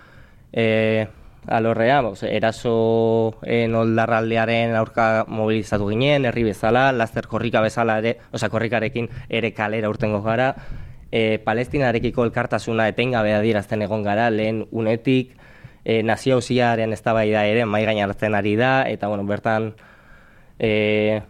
e, 0.52 1.06
alorrea, 1.46 2.00
bos, 2.00 2.22
eraso 2.22 3.34
en 3.42 3.74
oldarraldearen 3.74 4.74
aurka 4.76 5.24
mobilizatu 5.28 5.88
ginen, 5.90 6.24
herri 6.28 6.44
bezala, 6.44 6.90
laster 6.92 7.28
korrika 7.28 7.60
bezala 7.64 7.98
ere, 8.00 8.16
oza, 8.32 8.48
korrikarekin 8.48 9.10
ere 9.28 9.52
kalera 9.56 9.90
urtengo 9.92 10.22
gara, 10.24 10.54
e, 11.10 11.38
palestinarekiko 11.44 12.24
elkartasuna 12.24 12.88
etengabe 12.90 13.34
adierazten 13.34 13.82
egon 13.82 14.02
gara, 14.06 14.30
lehen 14.30 14.64
unetik, 14.70 15.34
e, 15.84 16.02
nazio 16.02 16.38
hausiaren 16.38 16.92
ez 16.92 17.02
ere, 17.02 17.64
mai 17.64 17.84
gainartzen 17.84 18.34
ari 18.34 18.56
da, 18.56 18.88
eta 18.88 19.08
bueno, 19.08 19.24
bertan, 19.24 19.74
e, 20.58 21.22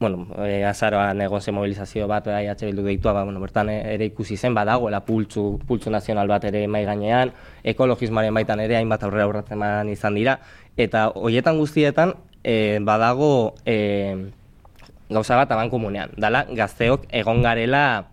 bueno, 0.00 0.26
e, 0.44 0.64
azaroan 0.64 1.20
egon 1.20 1.40
zen 1.40 1.54
mobilizazio 1.54 2.08
bat, 2.08 2.26
bai, 2.26 2.46
atxe 2.48 2.66
bildu 2.66 2.82
deitua, 2.82 3.12
ba, 3.12 3.24
bueno, 3.24 3.40
bertan 3.40 3.70
ere 3.70 4.04
ikusi 4.04 4.36
zen, 4.36 4.54
badagoela 4.54 5.00
pultzu, 5.06 5.60
pultzu 5.66 5.90
nazional 5.90 6.28
bat 6.28 6.44
ere 6.44 6.66
mai 6.66 6.84
gainean, 6.84 7.32
ekologismoaren 7.64 8.34
baitan 8.34 8.60
ere 8.60 8.76
hainbat 8.76 9.04
aurrera 9.04 9.24
aurratzen 9.24 9.88
izan 9.88 10.14
dira, 10.14 10.40
eta 10.76 11.08
hoietan 11.14 11.58
guztietan, 11.58 12.16
e, 12.42 12.78
badago 12.82 13.54
e, 13.64 14.16
gauza 15.08 15.36
bat 15.36 15.50
aban 15.52 15.70
komunean, 15.70 16.10
dala 16.16 16.44
gazteok 16.50 17.06
egon 17.12 17.42
garela 17.42 18.11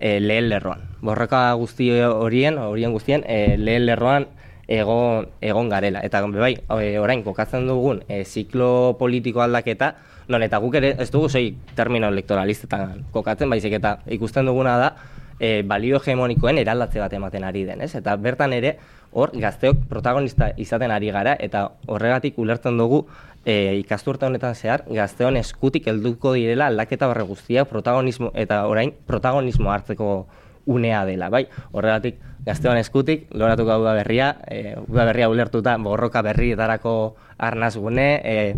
e, 0.00 0.18
lehen 0.20 0.48
lerroan. 0.48 0.82
Borroka 1.00 1.52
guzti 1.54 1.90
horien, 2.00 2.58
horien 2.58 2.92
guztien, 2.92 3.24
e, 3.26 3.56
lehen 3.58 3.86
lerroan 3.86 4.26
egon, 4.68 5.28
egon 5.40 5.68
garela. 5.68 6.00
Eta 6.04 6.22
bai, 6.26 6.56
e, 6.80 6.98
orain, 6.98 7.22
kokatzen 7.24 7.66
dugun, 7.66 8.02
e, 8.08 8.24
ziklo 8.24 8.96
politiko 8.98 9.42
aldaketa, 9.42 9.94
non 10.28 10.42
eta 10.42 10.58
guk 10.58 10.74
ere, 10.74 10.96
ez 10.98 11.10
dugu 11.10 11.28
zei 11.28 11.56
termino 11.74 12.08
elektoralistetan 12.08 13.06
kokatzen, 13.12 13.50
baizik 13.50 13.78
eta 13.78 13.98
ikusten 14.10 14.46
duguna 14.46 14.76
da, 14.78 14.90
e, 15.38 15.62
balio 15.62 16.00
hegemonikoen 16.00 16.58
eraldatze 16.58 17.00
bat 17.00 17.12
ematen 17.12 17.44
ari 17.44 17.64
den, 17.64 17.82
ez? 17.84 17.94
Eta 17.94 18.16
bertan 18.16 18.52
ere, 18.56 18.76
hor, 19.12 19.30
gazteok 19.32 19.86
protagonista 19.88 20.50
izaten 20.58 20.90
ari 20.90 21.12
gara, 21.14 21.36
eta 21.38 21.68
horregatik 21.86 22.38
ulertzen 22.38 22.78
dugu, 22.78 23.06
e, 23.46 23.78
ikasturte 23.78 24.26
honetan 24.26 24.56
zehar, 24.58 24.82
gazteon 24.90 25.38
eskutik 25.38 25.86
helduko 25.86 26.34
direla 26.34 26.66
aldaketa 26.66 27.06
barre 27.06 27.22
guztia 27.24 27.64
protagonismo, 27.64 28.32
eta 28.34 28.64
orain 28.66 28.92
protagonismo 29.06 29.70
hartzeko 29.70 30.26
unea 30.66 31.04
dela, 31.06 31.28
bai? 31.30 31.44
Horregatik, 31.70 32.18
gazteon 32.44 32.76
eskutik, 32.80 33.28
loratu 33.30 33.64
gau 33.68 33.78
da 33.84 33.94
berria, 33.94 34.32
e, 34.50 34.74
da 34.74 35.04
berria 35.06 35.30
ulertuta 35.30 35.76
borroka 35.78 36.24
berri 36.26 36.50
edarako 36.56 37.14
arnaz 37.38 37.76
gune, 37.78 38.08
e, 38.24 38.54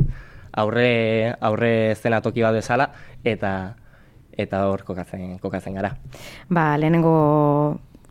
aurre, 0.56 1.34
aurre 1.38 1.94
zenatoki 1.94 2.42
bat 2.42 2.56
bezala, 2.56 2.88
eta 3.24 3.52
eta 4.38 4.62
hor 4.70 4.84
kokatzen, 4.86 5.36
kokatzen 5.42 5.74
gara. 5.74 5.96
Ba, 6.48 6.76
lehenengo 6.78 7.12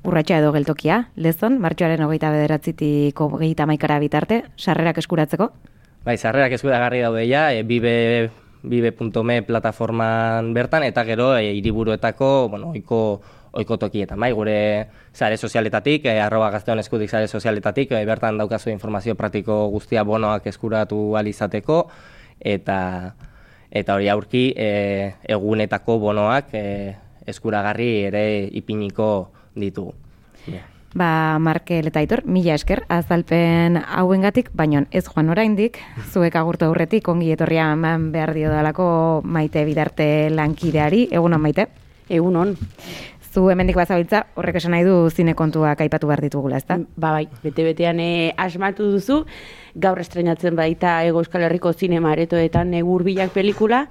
urratxa 0.04 0.42
edo 0.44 0.52
geltokia, 0.54 1.06
lezon, 1.16 1.56
martxoaren 1.64 2.04
hogeita 2.04 2.30
bederatzitik 2.36 3.22
hogeita 3.24 3.66
maikara 3.66 3.98
bitarte, 4.04 4.44
sarrerak 4.60 5.00
eskuratzeko? 5.02 5.50
Bai, 6.06 6.18
sarrerak 6.18 6.54
eskuragarri 6.56 7.02
daude 7.04 7.26
ja, 7.28 7.52
e, 7.54 7.64
bibe, 7.68 8.30
bibe.me 8.64 9.42
plataforman 9.44 10.54
bertan, 10.54 10.84
eta 10.88 11.04
gero 11.08 11.36
e, 11.38 11.54
iriburuetako, 11.60 12.50
bueno, 12.50 12.72
oiko, 12.72 13.22
oiko 13.58 13.78
tokietan, 13.78 14.20
bai, 14.20 14.32
gure 14.32 14.58
zare 15.14 15.38
sozialetatik, 15.38 16.06
e, 16.06 16.20
arroba 16.22 16.50
gazteon 16.56 16.80
eskudik 16.80 17.12
zare 17.12 17.28
sozialetatik, 17.28 17.92
e, 17.92 18.06
bertan 18.06 18.38
daukazu 18.38 18.72
informazio 18.72 19.16
praktiko 19.20 19.68
guztia 19.74 20.04
bonoak 20.08 20.48
eskuratu 20.48 21.18
alizateko, 21.20 21.88
eta 22.40 22.80
eta 23.72 23.98
hori 23.98 24.08
aurki 24.10 24.54
e, 24.56 24.70
egunetako 25.28 26.00
bonoak 26.00 26.54
e, 26.56 26.96
eskuragarri 27.28 27.92
ere 28.08 28.26
ipiniko 28.62 29.12
ditugu. 29.56 29.94
Ba, 30.96 31.38
Markel 31.40 31.90
eta 31.90 32.00
Aitor, 32.00 32.24
mila 32.26 32.54
esker, 32.56 32.86
azalpen 32.88 33.76
hauengatik, 33.78 34.50
baino 34.56 34.86
ez 34.96 35.04
joan 35.10 35.30
oraindik, 35.34 35.82
zuek 36.14 36.38
agurtu 36.40 36.70
aurretik, 36.70 37.10
ongi 37.12 37.34
etorria 37.36 37.68
eman 37.76 38.08
behar 38.14 38.32
dio 38.34 38.50
dalako 38.54 38.88
maite 39.26 39.66
bidarte 39.68 40.30
lankideari, 40.32 41.10
egunon 41.12 41.44
maite? 41.44 41.68
Egunon. 42.08 42.56
Zu 43.28 43.50
hemendik 43.52 43.76
bazabiltza, 43.78 44.24
horrek 44.40 44.62
esan 44.62 44.72
nahi 44.74 44.86
du 44.88 45.10
zine 45.12 45.36
kontuak 45.38 45.84
aipatu 45.84 46.08
behar 46.08 46.24
ditugula, 46.24 46.58
ezta? 46.58 46.80
Ba, 46.96 47.12
bai, 47.12 47.28
bete-betean 47.44 48.00
eh, 48.00 48.32
asmatu 48.40 48.88
duzu, 48.96 49.26
gaur 49.78 50.00
estrenatzen 50.02 50.56
baita 50.58 50.98
Ego 51.06 51.22
Euskal 51.22 51.46
Herriko 51.46 51.74
zinema 51.74 52.12
aretoetan 52.12 52.72
negurbilak 52.74 53.34
pelikula, 53.36 53.86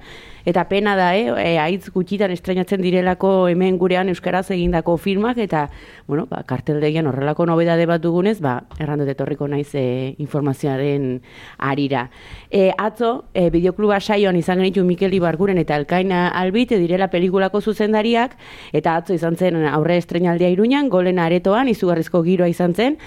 eta 0.47 0.63
pena 0.69 0.95
da, 0.95 1.09
eh, 1.15 1.27
e, 1.27 1.57
aitz 1.59 1.89
gutxitan 1.91 2.31
estrenatzen 2.31 2.79
direlako 2.79 3.49
hemen 3.51 3.77
gurean 3.77 4.07
euskaraz 4.07 4.45
egindako 4.55 4.95
filmak 4.95 5.41
eta 5.43 5.65
bueno, 6.07 6.25
ba 6.29 6.43
karteldegian 6.47 7.07
horrelako 7.07 7.45
nobedade 7.45 7.85
bat 7.85 8.01
dugunez, 8.01 8.39
ba 8.39 8.61
errandot 8.79 9.09
etorriko 9.11 9.47
naiz 9.47 9.75
e, 9.75 10.15
informazioaren 10.23 11.19
arira. 11.57 12.05
E, 12.49 12.71
atzo 12.77 13.25
e, 13.33 13.49
bideokluba 13.51 13.99
saioan 13.99 14.39
izan 14.39 14.63
genitu 14.63 14.85
Mikel 14.87 15.13
Ibarguren 15.13 15.59
eta 15.59 15.75
Elkaina 15.75 16.29
Albit 16.29 16.71
direla 16.77 17.09
pelikulako 17.11 17.59
zuzendariak 17.59 18.37
eta 18.71 18.95
atzo 18.95 19.13
izan 19.19 19.35
zen 19.35 19.59
aurre 19.67 19.97
estrenaldia 19.97 20.47
Iruñan, 20.49 20.87
golen 20.87 21.19
aretoan 21.19 21.67
izugarrizko 21.67 22.23
giroa 22.23 22.47
izan 22.47 22.73
zen. 22.73 22.97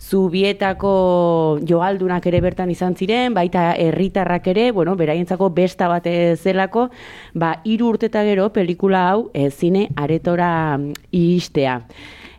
Zubietako 0.00 1.60
joaldunak 1.68 2.25
ere 2.26 2.40
bertan 2.44 2.70
izan 2.70 2.96
ziren, 2.96 3.34
baita 3.34 3.72
herritarrak 3.74 4.46
ere, 4.52 4.70
bueno, 4.72 4.96
beraientzako 4.96 5.50
besta 5.56 5.88
bat 5.88 6.06
zelako, 6.36 6.88
ba, 7.34 7.56
iru 7.64 7.92
urteta 7.94 8.22
gero 8.26 8.50
pelikula 8.52 9.08
hau 9.10 9.30
e, 9.34 9.50
zine 9.50 9.88
aretora 9.96 10.76
mm, 10.78 11.10
iristea. 11.12 11.80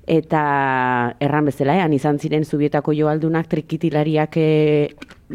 Eta 0.08 0.42
erran 1.20 1.50
bezala, 1.50 1.76
ean 1.76 1.92
izan 1.92 2.16
ziren 2.18 2.46
zubietako 2.48 2.94
joaldunak 2.96 3.50
trikitilariak 3.52 4.38
e, 4.40 4.48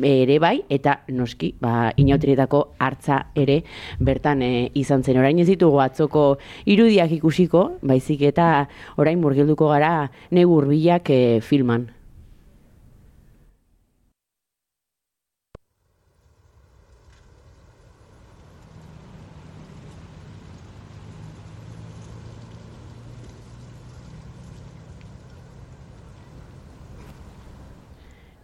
ere 0.00 0.38
bai, 0.40 0.62
eta 0.72 1.02
noski, 1.12 1.52
ba, 1.60 1.90
inauterietako 2.00 2.62
hartza 2.80 3.18
ere 3.36 3.60
bertan 4.00 4.42
e, 4.42 4.52
izan 4.80 5.04
zen. 5.04 5.20
Orain 5.20 5.38
ez 5.44 5.48
ditugu 5.50 5.82
atzoko 5.84 6.26
irudiak 6.64 7.12
ikusiko, 7.20 7.66
baizik 7.84 8.24
eta 8.32 8.68
orain 8.96 9.20
murgilduko 9.20 9.68
gara 9.74 10.08
negurbilak 10.32 11.12
e, 11.12 11.40
filman. 11.44 11.90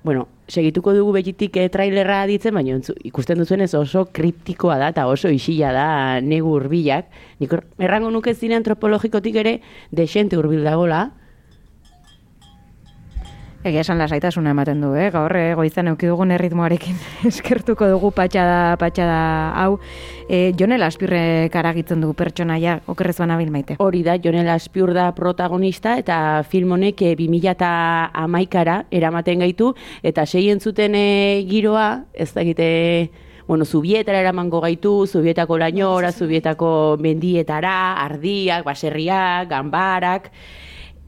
Bueno, 0.02 0.28
segituko 0.48 0.94
dugu 0.94 1.12
betitik 1.12 1.56
e, 1.58 1.68
trailerra 1.72 2.22
ditzen, 2.30 2.54
baina 2.54 2.78
ikusten 3.08 3.38
duzuenez 3.42 3.72
oso 3.74 4.06
kriptikoa 4.14 4.78
da 4.78 4.90
eta 4.94 5.06
oso 5.10 5.30
isila 5.32 5.72
da 5.74 5.86
negu 6.24 6.54
urbilak. 6.56 7.10
Nik 7.42 7.54
errango 7.78 8.10
nuke 8.14 8.34
zine 8.34 8.56
antropologikotik 8.56 9.36
ere 9.42 9.58
desente 9.90 10.38
urbil 10.38 10.64
dagola, 10.64 11.08
Egia 13.66 13.82
esan 13.82 13.98
lasaitasuna 13.98 14.52
ematen 14.54 14.78
du, 14.84 14.92
eh? 14.94 15.08
gaur 15.10 15.32
eh, 15.34 15.48
goizan 15.58 15.88
eukidugun 15.90 16.30
erritmoarekin 16.30 16.94
eskertuko 17.30 17.88
dugu 17.90 18.12
patxada, 18.14 18.76
patxada 18.78 19.16
hau. 19.58 19.80
E, 20.30 20.52
Jonel 20.54 20.84
Aspirre 20.86 21.48
karagitzen 21.50 22.04
du 22.04 22.12
pertsonaia, 22.14 22.76
okerrez 22.86 23.16
baina 23.18 23.38
maite. 23.50 23.74
Hori 23.82 24.04
da, 24.06 24.14
Jonel 24.22 24.48
Aspir 24.52 24.92
da 24.94 25.10
protagonista 25.16 25.96
eta 25.98 26.44
film 26.48 26.76
honek 26.76 27.02
e, 27.02 27.16
2000 27.18 27.50
eta 27.56 27.72
amaikara 28.14 28.84
eramaten 28.92 29.42
gaitu 29.42 29.72
eta 30.04 30.24
seien 30.24 30.60
zuten 30.60 30.94
e, 30.94 31.42
giroa, 31.50 32.04
ez 32.14 32.30
da 32.34 32.46
egite 32.46 32.68
bueno, 33.48 33.64
zubietara 33.64 34.20
eramango 34.20 34.60
gaitu, 34.60 35.06
zubietako 35.08 35.58
lainora, 35.58 36.12
zubietako 36.12 36.96
mendietara, 37.00 37.96
ardiak, 38.04 38.62
baserriak, 38.62 39.48
ganbarak, 39.50 40.30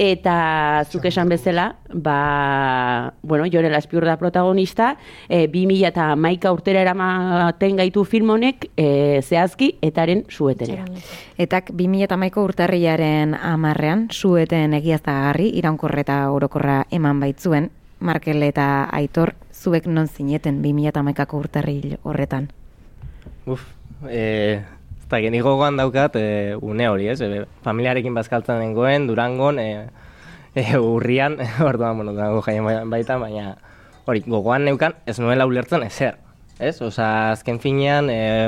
eta 0.00 0.80
zuk 0.88 1.04
esan 1.10 1.28
bezala, 1.28 1.74
ba, 1.92 3.12
bueno, 3.20 3.44
jore 3.52 3.68
laspiur 3.68 4.06
da 4.08 4.16
protagonista, 4.16 4.94
e, 5.28 5.44
2000 5.52 5.90
eta 5.90 6.06
maika 6.16 6.52
urtera 6.56 6.80
eramaten 6.80 7.76
gaitu 7.76 8.06
film 8.08 8.32
honek 8.32 8.70
e, 8.80 9.20
zehazki 9.20 9.74
etaren 9.84 10.24
suetera. 10.32 10.86
Etak 11.36 11.74
2000 11.76 12.08
eta 12.08 12.16
maiko 12.16 12.46
urtarriaren 12.48 13.36
amarrean, 13.36 14.08
sueten 14.08 14.72
egiaztagarri, 14.80 15.50
iraunkorreta 15.60 16.22
orokorra 16.32 16.86
eman 16.90 17.20
baitzuen, 17.20 17.68
Markel 18.00 18.40
eta 18.46 18.88
Aitor, 18.96 19.34
zuek 19.52 19.84
non 19.84 20.08
zineten 20.08 20.62
2000 20.64 20.94
eta 20.94 21.04
maikako 21.04 21.44
urtarri 21.44 21.98
horretan? 22.08 22.48
Uf, 23.44 23.68
e, 24.08 24.64
Eta 25.10 25.18
geni 25.24 25.40
gogoan 25.42 25.74
daukat 25.74 26.14
e, 26.14 26.54
une 26.62 26.84
hori, 26.86 27.08
ez? 27.10 27.16
E, 27.18 27.40
familiarekin 27.66 28.14
bazkaltzen 28.14 28.60
dengoen, 28.62 29.08
durangon, 29.08 29.56
e, 29.58 29.88
e, 30.54 30.62
urrian, 30.78 31.34
orduan, 31.66 31.96
bueno, 31.98 32.12
durango 32.14 32.44
jaien 32.46 32.86
baita, 32.92 33.16
baina 33.18 33.56
hori, 34.06 34.22
gogoan 34.22 34.68
neukan, 34.68 34.94
ez 35.10 35.16
nuela 35.18 35.48
ulertzen 35.50 35.82
ezer, 35.82 36.20
ez? 36.62 36.76
Osa, 36.86 37.08
azken 37.32 37.58
finean, 37.58 38.06
e, 38.06 38.46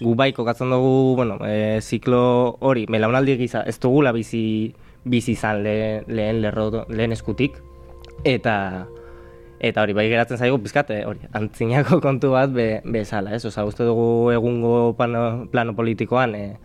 gu 0.00 0.14
bai 0.16 0.30
kokatzen 0.32 0.72
dugu, 0.72 1.12
bueno, 1.20 1.36
e, 1.44 1.82
ziklo 1.82 2.56
hori, 2.64 2.86
melaunaldi 2.88 3.36
giza, 3.42 3.60
ez 3.68 3.76
dugula 3.76 4.16
bizi, 4.16 4.72
bizi 5.04 5.36
izan 5.36 5.60
lehen, 5.60 6.40
lerro, 6.40 6.86
lehen 6.88 7.12
eskutik, 7.12 7.60
eta 8.24 8.56
Eta 9.58 9.80
hori, 9.82 9.94
bai 9.96 10.04
geratzen 10.10 10.36
zaigu, 10.36 10.58
bizkat, 10.60 10.90
eh, 10.92 11.04
hori, 11.08 11.22
antzinako 11.32 12.00
kontu 12.06 12.32
bat 12.34 12.52
be, 12.52 12.66
bezala, 12.92 13.32
ez? 13.32 13.44
Osa, 13.48 13.64
uste 13.64 13.86
dugu 13.88 14.30
egungo 14.34 14.92
plano, 14.98 15.46
plano 15.52 15.72
politikoan, 15.78 16.34
e, 16.36 16.56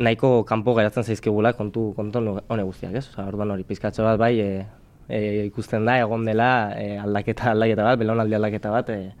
nahiko 0.00 0.30
kanpo 0.48 0.72
geratzen 0.78 1.04
zaizkigula 1.04 1.52
kontu, 1.58 1.90
kontu 1.96 2.22
hone 2.48 2.64
guztiak, 2.64 2.96
ez? 2.96 3.04
Osa, 3.10 3.26
orduan 3.28 3.52
hori, 3.52 3.68
pizkatxo 3.68 4.08
bat 4.08 4.16
bai, 4.22 4.32
e, 4.40 4.64
e, 5.08 5.20
ikusten 5.50 5.84
da, 5.84 5.98
egon 6.00 6.24
dela, 6.24 6.48
e, 6.80 6.96
aldaketa, 7.02 7.52
aldaketa 7.52 7.90
bat, 7.90 8.00
belaunaldi 8.00 8.40
aldaketa 8.40 8.72
bat, 8.72 8.88
e, 8.96 9.12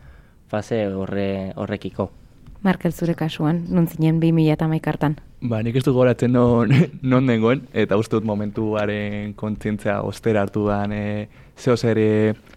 fase 0.48 0.86
horre, 0.96 1.28
horrekiko. 1.60 2.08
Markel 2.62 2.92
zure 2.92 3.14
kasuan, 3.18 3.64
nuntzinen 3.74 4.20
2000 4.22 4.54
eta 4.54 4.68
maikartan. 4.70 5.16
Ba, 5.42 5.58
nik 5.66 5.74
ez 5.80 5.82
du 5.82 5.92
goratzen 5.96 6.30
non, 6.30 6.70
non 7.12 7.26
dengoen, 7.26 7.64
eta 7.74 7.98
uste 7.98 8.14
dut 8.16 8.28
momentuaren 8.28 9.34
kontzientzia 9.38 9.98
ostera 10.06 10.44
hartu 10.46 10.68
dan 10.68 10.94
e, 10.94 11.02
zeo 11.58 11.76
zer 11.76 11.98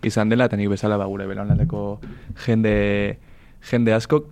izan 0.06 0.30
dela, 0.30 0.46
eta 0.46 0.60
nik 0.60 0.70
bezala 0.70 1.00
ba, 1.02 1.10
gure 1.10 1.26
belaunaldeko 1.26 1.84
jende, 2.46 2.76
jende 3.72 3.98
askok. 3.98 4.30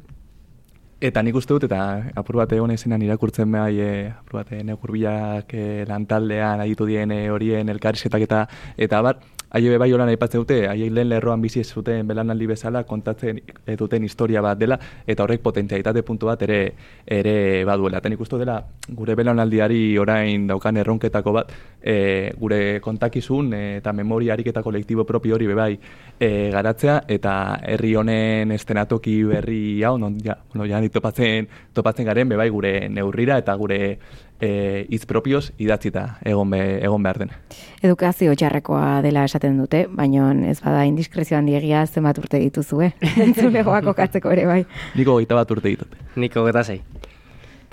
Eta 1.04 1.20
nik 1.26 1.36
uste 1.36 1.58
dut, 1.58 1.66
eta 1.68 2.14
apur 2.16 2.38
bat 2.40 2.54
egon 2.56 2.72
ezenan 2.72 3.02
irakurtzen 3.04 3.50
behai, 3.52 3.74
e, 3.82 3.92
apur 4.14 4.44
bat 4.44 4.54
negurbiak 4.70 5.58
e, 5.58 5.66
lantaldean, 5.90 6.62
aditu 6.64 6.86
dien 6.88 7.12
e, 7.12 7.24
horien 7.34 7.74
elkarrizketak 7.74 8.30
eta, 8.30 8.46
eta 8.78 9.02
bat, 9.04 9.26
Aie 9.54 9.78
bai 9.78 9.92
holan 9.94 10.10
aipatzen 10.10 10.42
dute, 10.42 10.56
aie 10.66 10.88
lehen 10.90 11.12
lerroan 11.12 11.42
bizi 11.44 11.60
ez 11.62 11.68
zuten 11.78 12.08
belanaldi 12.10 12.48
bezala 12.50 12.80
kontatzen 12.90 13.38
duten 13.78 14.04
historia 14.04 14.42
bat 14.42 14.58
dela 14.58 14.80
eta 15.06 15.28
horrek 15.28 15.44
potentzialitate 15.46 16.02
puntu 16.02 16.26
bat 16.26 16.42
ere 16.42 16.58
ere 17.06 17.36
baduela. 17.70 18.00
Eta 18.02 18.10
ikustu 18.16 18.40
dela 18.42 18.56
gure 18.98 19.14
belanaldiari 19.14 19.96
orain 20.02 20.48
daukan 20.50 20.82
erronketako 20.82 21.36
bat 21.38 21.54
e, 21.80 22.34
gure 22.40 22.80
kontakizun 22.82 23.54
e, 23.54 23.62
eta 23.78 23.94
memoria 23.94 24.34
ariketa 24.34 24.64
kolektibo 24.66 25.06
propio 25.06 25.38
hori 25.38 25.52
bebai 25.52 25.78
e, 26.18 26.50
garatzea 26.50 27.04
eta 27.08 27.38
herri 27.76 27.94
honen 27.94 28.58
estenatoki 28.58 29.20
berri 29.36 29.84
hau, 29.84 30.00
non, 30.02 30.18
ja, 30.18 30.40
bueno, 30.50 30.66
ja, 30.66 30.82
topatzen, 30.90 31.48
topatzen 31.74 32.10
garen 32.10 32.34
bebai 32.34 32.50
gure 32.50 32.90
neurrira 32.90 33.38
eta 33.38 33.54
gure 33.54 34.00
e, 34.42 34.86
iz 34.90 35.06
propioz 35.06 35.52
idatzita 35.58 36.06
egon, 36.26 36.50
be, 36.54 36.62
egon 36.84 37.04
behar 37.04 37.22
den. 37.24 37.34
Edukazio 37.84 38.36
txarrekoa 38.36 39.02
dela 39.06 39.26
esaten 39.28 39.58
dute, 39.62 39.86
baina 39.92 40.32
ez 40.50 40.60
bada 40.64 40.84
indiskrezio 40.90 41.38
handiegia 41.38 41.86
zenbat 41.88 42.20
urte 42.22 42.42
dituzue. 42.42 42.94
Entzulegoak 43.28 43.90
okatzeko 43.94 44.34
ere 44.36 44.46
bai. 44.50 44.62
Niko 44.98 45.20
gaita 45.22 45.40
bat 45.42 45.58
urte 45.58 45.70
ditut. 45.70 45.98
Niko 46.16 46.46
gaita 46.48 46.64
zei. 46.64 46.82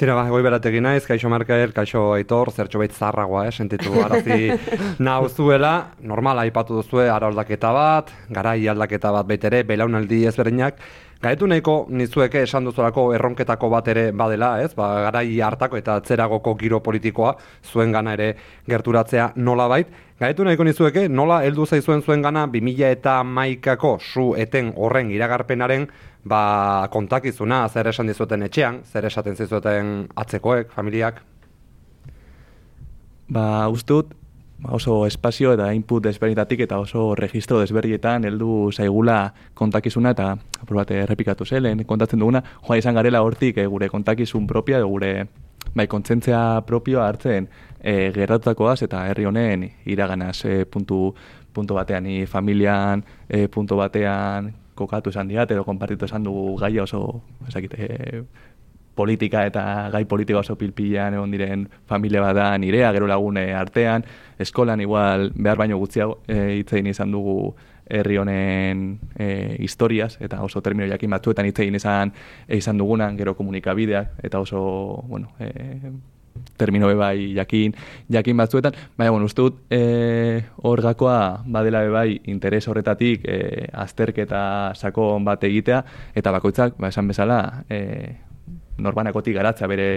Tira, 0.00 0.14
ba, 0.16 0.22
goi 0.32 0.40
beratekin 0.40 0.86
naiz, 0.86 1.02
kaixo 1.04 1.28
Markael, 1.28 1.74
kaixo 1.76 2.06
Aitor, 2.14 2.48
zertxo 2.56 2.80
behit 2.80 2.94
zarragoa, 2.96 3.42
eh, 3.44 3.50
sentitu 3.52 3.98
arazi 4.00 4.46
nauzuela, 5.06 5.72
normala 6.00 6.46
aipatu 6.48 6.78
duzue, 6.78 7.04
ara 7.12 7.28
aldaketa 7.28 7.74
bat, 7.76 8.08
garai 8.32 8.62
aldaketa 8.72 9.12
bat 9.12 9.28
baitere, 9.28 9.60
belaunaldi 9.68 10.22
ezberdinak, 10.30 10.80
Gaetu 11.20 11.44
nahiko 11.44 11.72
nizueke 11.92 12.40
esan 12.46 12.64
duzulako 12.64 13.10
erronketako 13.12 13.68
bat 13.68 13.88
ere 13.92 14.06
badela, 14.16 14.54
ez? 14.64 14.70
Ba, 14.72 14.86
garai 15.04 15.26
hartako 15.44 15.76
eta 15.76 15.98
atzeragoko 16.00 16.54
giro 16.56 16.78
politikoa 16.80 17.34
zuen 17.68 17.92
gana 17.92 18.14
ere 18.16 18.30
gerturatzea 18.72 19.26
nola 19.36 19.66
bait. 19.68 19.90
Gaetu 20.20 20.46
nahiko 20.48 20.64
nizueke 20.64 21.02
nola 21.12 21.42
heldu 21.44 21.66
zaizuen 21.66 22.00
zuen 22.00 22.24
gana 22.24 22.46
2000 22.48 22.88
eta 22.96 23.18
maikako 23.36 23.98
su 24.00 24.30
eten 24.40 24.72
horren 24.76 25.12
iragarpenaren 25.12 25.84
ba, 26.24 26.88
kontakizuna 26.92 27.66
zer 27.68 27.88
esan 27.88 28.10
dizuten 28.10 28.42
etxean, 28.42 28.82
zer 28.84 29.06
esaten 29.08 29.36
zizuten 29.36 30.08
atzekoek, 30.16 30.72
familiak? 30.72 31.22
Ba, 33.30 33.68
uste 33.72 33.94
dut, 33.94 34.14
ba, 34.60 34.74
oso 34.76 35.04
espazio 35.06 35.54
eta 35.56 35.70
input 35.72 36.04
desberdinetatik 36.04 36.64
eta 36.66 36.80
oso 36.82 37.14
registro 37.18 37.60
desberdietan 37.60 38.26
heldu 38.28 38.70
zaigula 38.72 39.32
kontakizuna 39.54 40.14
eta 40.16 40.32
aprobate 40.60 41.00
errepikatu 41.04 41.46
zelen, 41.46 41.84
kontatzen 41.86 42.20
duguna, 42.20 42.42
joa 42.66 42.80
izan 42.80 42.94
garela 42.94 43.22
hortik 43.22 43.58
e, 43.58 43.66
gure 43.66 43.88
kontakizun 43.88 44.46
propia, 44.46 44.82
gure 44.84 45.28
bai, 45.74 45.86
kontzentzia 45.86 46.62
propioa 46.66 47.06
hartzen 47.08 47.48
e, 47.80 48.10
gerratutakoaz 48.14 48.82
eta 48.82 49.06
herri 49.08 49.28
honen 49.28 49.68
iraganaz 49.86 50.44
e, 50.44 50.64
puntu, 50.64 51.14
puntu 51.52 51.74
batean, 51.78 52.06
i 52.06 52.26
familian 52.26 53.04
e, 53.28 53.46
puntu 53.48 53.78
batean 53.80 54.52
kokatu 54.80 55.12
esan 55.12 55.28
diat, 55.28 55.52
edo 55.52 55.66
konpartitu 55.68 56.08
esan 56.08 56.24
dugu 56.24 56.56
gaia 56.60 56.82
oso, 56.82 57.04
ezakite, 57.48 57.86
eh, 57.86 58.22
politika 59.00 59.44
eta 59.48 59.62
gai 59.92 60.04
politika 60.04 60.42
oso 60.42 60.56
pilpilean 60.60 61.14
egon 61.16 61.32
diren 61.32 61.66
familia 61.88 62.22
bat 62.26 62.58
nirea, 62.60 62.92
gero 62.96 63.08
lagune 63.08 63.46
artean, 63.56 64.04
eskolan 64.38 64.80
igual 64.84 65.30
behar 65.34 65.60
baino 65.62 65.78
gutxiago 65.80 66.20
e, 66.28 66.58
itzein 66.60 66.90
izan 66.90 67.12
dugu 67.14 67.54
herri 67.90 68.20
honen 68.20 68.84
e, 69.18 69.56
historiaz, 69.64 70.16
eta 70.20 70.42
oso 70.46 70.62
termino 70.62 70.88
jakin 70.90 71.16
batzuetan 71.16 71.48
itzein 71.50 71.74
izan, 71.74 72.12
izan 72.60 72.78
dugunan, 72.78 73.16
gero 73.18 73.34
komunikabideak, 73.38 74.20
eta 74.22 74.42
oso, 74.44 74.62
bueno, 75.08 75.32
e, 75.40 75.50
termino 76.56 76.90
bai 76.96 77.32
jakin, 77.34 77.74
jakin 78.12 78.36
batzuetan, 78.36 78.74
baina, 78.96 79.10
bueno, 79.10 79.26
uste 79.26 79.42
dut, 79.42 79.60
e, 79.72 80.42
hor 80.62 80.82
gakoa 80.84 81.42
badela 81.46 81.82
bai 81.88 82.20
interes 82.28 82.66
horretatik 82.68 83.24
e, 83.24 83.68
azterketa 83.72 84.74
sakon 84.74 85.24
bat 85.24 85.44
egitea, 85.44 85.84
eta 86.14 86.32
bakoitzak, 86.36 86.76
ba, 86.78 86.92
esan 86.92 87.08
bezala, 87.08 87.64
e, 87.68 87.80
norbanakotik 88.80 89.36
garatzea 89.36 89.68
bere 89.68 89.88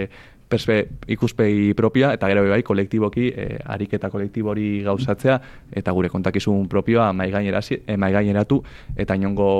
perspe, 0.48 0.78
ikuspegi 1.08 1.72
propioa, 1.76 2.14
eta 2.16 2.28
gero 2.32 2.46
bai 2.48 2.62
kolektiboki, 2.62 3.28
e, 3.28 3.46
ariketa 3.76 4.10
kolektibori 4.12 4.82
gauzatzea, 4.86 5.40
eta 5.72 5.92
gure 5.92 6.08
kontakizun 6.12 6.68
propioa 6.72 7.12
maigaineratu, 7.12 8.60
eta 8.96 9.16
inongo 9.20 9.52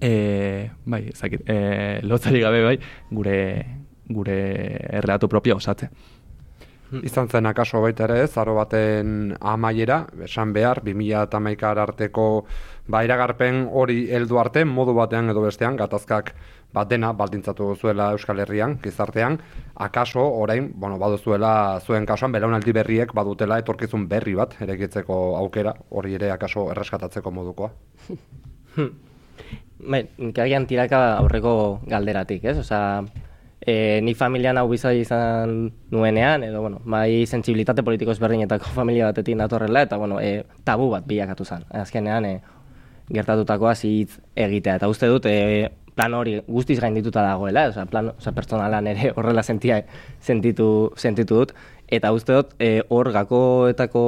e, 0.00 0.70
bai, 0.84 1.04
zakit, 1.14 1.46
e, 1.46 2.00
lotzari 2.06 2.42
gabe 2.42 2.64
bai, 2.66 2.76
gure, 3.10 3.38
gure 4.14 4.38
erreatu 5.00 5.28
propia 5.28 5.56
osatze. 5.56 5.90
Hmm. 6.92 7.00
Izan 7.08 7.30
zen 7.32 7.48
akaso 7.48 7.80
baita 7.80 8.04
ere 8.04 8.18
ez, 8.26 8.32
aro 8.36 8.58
baten 8.58 9.32
amaiera, 9.40 10.02
esan 10.26 10.50
behar, 10.52 10.82
2000 10.84 11.22
eta 11.24 11.38
maikar 11.40 11.78
arteko 11.80 12.24
ba, 12.92 13.00
iragarpen 13.06 13.62
hori 13.72 14.10
heldu 14.12 14.36
arte, 14.42 14.66
modu 14.68 14.92
batean 14.98 15.32
edo 15.32 15.40
bestean, 15.46 15.78
gatazkak 15.80 16.34
bat 16.76 16.90
dena 16.90 17.14
baldintzatu 17.16 17.70
zuela 17.80 18.10
Euskal 18.12 18.44
Herrian, 18.44 18.76
gizartean, 18.84 19.38
akaso 19.86 20.26
orain, 20.42 20.68
bueno, 20.74 20.98
baduzuela 21.00 21.80
zuen 21.80 22.04
kasuan, 22.04 22.32
belaunaldi 22.36 22.76
berriek 22.76 23.16
badutela 23.16 23.58
etorkizun 23.64 24.04
berri 24.12 24.36
bat, 24.36 24.58
erekitzeko 24.60 25.22
aukera, 25.40 25.72
hori 25.90 26.20
ere 26.20 26.30
akaso 26.36 26.68
erreskatatzeko 26.76 27.32
modukoa. 27.32 27.72
Hmm. 28.76 28.92
Bai, 29.92 30.06
tiraka 30.68 31.00
aurreko 31.18 31.80
galderatik, 31.88 32.44
ez? 32.44 32.58
Osa, 32.62 32.78
e, 33.66 34.00
ni 34.02 34.14
familian 34.14 34.58
hau 34.58 34.66
bizai 34.68 34.98
izan 35.00 35.72
nuenean, 35.90 36.42
edo, 36.44 36.60
bueno, 36.60 36.80
bai 36.84 37.26
sensibilitate 37.26 37.82
politiko 37.82 38.12
ezberdinetako 38.12 38.72
familia 38.78 39.10
batetik 39.10 39.36
natorrela, 39.38 39.84
eta, 39.86 39.96
bueno, 39.96 40.20
e, 40.20 40.44
tabu 40.64 40.90
bat 40.90 41.06
bilakatu 41.06 41.46
zen. 41.46 41.64
Azkenean, 41.70 42.26
e, 42.26 42.40
gertatutakoa 43.12 43.74
zitz 43.74 44.18
egitea. 44.36 44.80
Eta 44.80 44.88
uste 44.90 45.10
dut, 45.10 45.26
e, 45.26 45.70
plan 45.94 46.14
hori 46.16 46.38
guztiz 46.48 46.80
gaindituta 46.80 47.22
dagoela, 47.22 47.68
oza, 47.70 47.86
plan, 47.86 48.12
oza, 48.16 48.32
pertsonalan 48.32 48.88
ere 48.94 49.12
horrela 49.16 49.42
sentia, 49.42 49.82
sentitu, 50.20 50.90
sentitu 50.96 51.42
dut. 51.42 51.54
Eta 51.92 52.12
uste 52.12 52.34
dut, 52.34 52.54
e, 52.58 52.80
hor 52.88 53.12
gakoetako, 53.14 54.04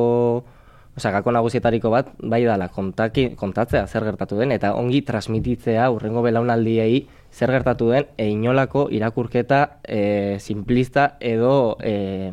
oza, 0.96 1.10
gako 1.14 1.34
nagusietariko 1.36 1.92
bat, 1.92 2.10
bai 2.18 2.42
dala, 2.46 2.70
kontaki, 2.72 3.34
kontatzea 3.38 3.86
zer 3.86 4.06
gertatu 4.08 4.40
den, 4.40 4.54
eta 4.56 4.72
ongi 4.78 5.02
transmititzea 5.06 5.90
urrengo 5.92 6.24
belaunaldiei 6.24 7.04
zer 7.34 7.50
gertatu 7.50 7.90
den 7.90 8.06
e, 8.16 8.28
inolako 8.30 8.88
irakurketa 8.94 9.80
e, 9.82 10.38
simplista 10.38 11.16
edo 11.20 11.76
e, 11.82 12.30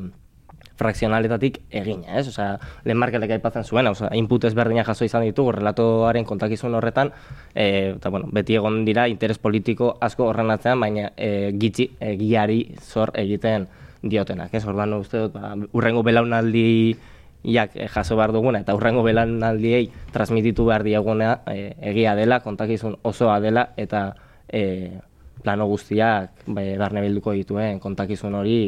frakzionaletatik 0.81 1.59
egina, 1.69 2.17
ez? 2.17 2.27
Osea, 2.31 2.55
lehen 2.85 2.99
markelek 3.01 3.35
aipatzen 3.35 3.65
zuen, 3.65 3.89
osea, 3.91 4.09
input 4.17 4.47
ezberdina 4.49 4.85
jaso 4.87 5.05
izan 5.05 5.25
ditugu 5.27 5.53
relatoaren 5.57 6.25
kontakizun 6.25 6.75
horretan, 6.77 7.13
e, 7.53 7.93
eta 7.95 8.09
bueno, 8.13 8.29
beti 8.33 8.57
egon 8.57 8.81
dira 8.87 9.07
interes 9.11 9.37
politiko 9.41 9.95
asko 10.01 10.29
horren 10.31 10.53
atzean, 10.53 10.81
baina 10.81 11.11
e, 11.17 11.51
gitzi 11.61 11.91
egiari 12.13 12.63
zor 12.81 13.13
egiten 13.21 13.67
diotenak, 14.01 14.53
ez? 14.57 14.65
Ordan 14.65 14.97
uste 14.97 15.27
dut, 15.27 15.37
ba, 15.37 15.53
urrengo 15.77 16.01
belaunaldi 16.07 16.97
jak 17.41 17.73
jaso 17.89 18.17
behar 18.17 18.33
duguna 18.33 18.59
eta 18.61 18.75
urrengo 18.77 19.01
belaunaldiei 19.01 19.87
transmititu 20.13 20.65
behar 20.67 20.83
diaguna 20.85 21.39
e, 21.49 21.73
egia 21.93 22.13
dela, 22.17 22.41
kontakizun 22.41 22.99
osoa 23.01 23.39
dela 23.41 23.69
eta 23.81 24.11
e, 24.51 24.99
plano 25.41 25.67
guztiak 25.67 26.45
bai, 26.47 26.75
barne 26.77 27.01
bilduko 27.01 27.33
dituen 27.33 27.79
kontakizun 27.79 28.35
hori 28.35 28.61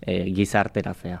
e, 0.00 0.30
gizarteratzea. 0.34 1.20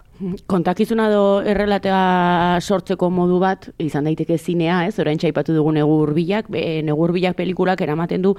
Kontakizuna 0.50 1.08
do 1.12 1.24
errelatea 1.46 2.58
sortzeko 2.60 3.10
modu 3.12 3.38
bat 3.42 3.68
izan 3.80 4.08
daiteke 4.08 4.38
zinea, 4.38 4.82
ez? 4.88 4.98
Orain 5.02 5.20
txaipatu 5.20 5.54
dugu 5.56 5.72
negur 5.76 6.14
bilak, 6.16 6.50
negur 6.50 7.12
bilak 7.16 7.36
pelikulak 7.38 7.80
eramaten 7.84 8.24
du 8.24 8.34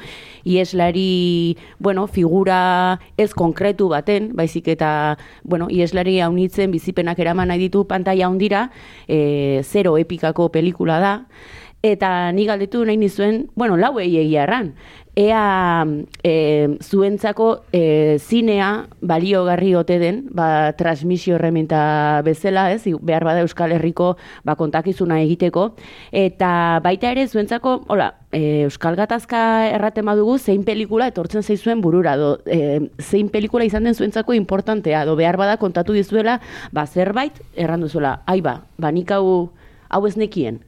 ieslari, 0.46 1.58
bueno, 1.80 2.08
figura 2.08 3.00
ez 3.18 3.32
konkretu 3.38 3.90
baten, 3.94 4.32
baizik 4.38 4.72
eta, 4.76 5.18
bueno, 5.44 5.70
ieslari 5.70 6.20
haunitzen 6.22 6.72
bizipenak 6.74 7.20
eraman 7.20 7.52
nahi 7.54 7.68
ditu 7.68 7.86
pantaia 7.88 8.28
handira, 8.28 8.70
e, 9.08 9.62
zero 9.64 9.98
epikako 10.02 10.50
pelikula 10.52 11.00
da, 11.02 11.16
eta 11.82 12.32
ni 12.32 12.46
galdetu 12.46 12.86
nahi 12.86 12.98
nizuen, 12.98 13.48
bueno, 13.56 13.78
lau 13.78 13.98
egia 14.00 14.44
erran, 14.44 14.76
ea 15.16 15.86
e, 16.24 16.78
zuentzako 16.80 17.64
e, 17.74 18.18
zinea 18.20 18.88
baliogarri 19.02 19.74
ote 19.76 19.98
den, 20.00 20.22
ba, 20.32 20.72
transmisio 20.78 21.36
erreminta 21.36 22.22
bezala, 22.24 22.70
ez, 22.72 22.86
behar 23.02 23.26
bada 23.28 23.42
Euskal 23.44 23.74
Herriko 23.76 24.16
ba, 24.46 24.56
kontakizuna 24.56 25.20
egiteko, 25.26 25.72
eta 26.12 26.80
baita 26.84 27.12
ere 27.12 27.28
zuentzako, 27.28 27.82
hola, 27.90 28.14
e, 28.32 28.64
Euskal 28.70 28.96
Gatazka 28.96 29.68
erraten 29.74 30.08
badugu, 30.08 30.38
zein 30.40 30.64
pelikula 30.64 31.10
etortzen 31.12 31.44
zaizuen 31.44 31.82
burura, 31.82 32.16
do, 32.16 32.38
e, 32.46 32.88
zein 33.02 33.34
pelikula 33.34 33.68
izan 33.68 33.90
den 33.90 33.98
zuentzako 33.98 34.38
importantea, 34.38 35.04
do 35.06 35.18
behar 35.20 35.36
bada 35.42 35.58
kontatu 35.58 35.98
dizuela, 35.98 36.40
ba, 36.72 36.86
zerbait, 36.88 37.42
errandu 37.56 37.90
zuela, 37.90 38.22
aiba, 38.28 38.62
ba, 38.78 38.94
nik 38.96 39.12
hau, 39.12 39.50
hau 39.90 40.06
ez 40.08 40.16
nekien. 40.16 40.62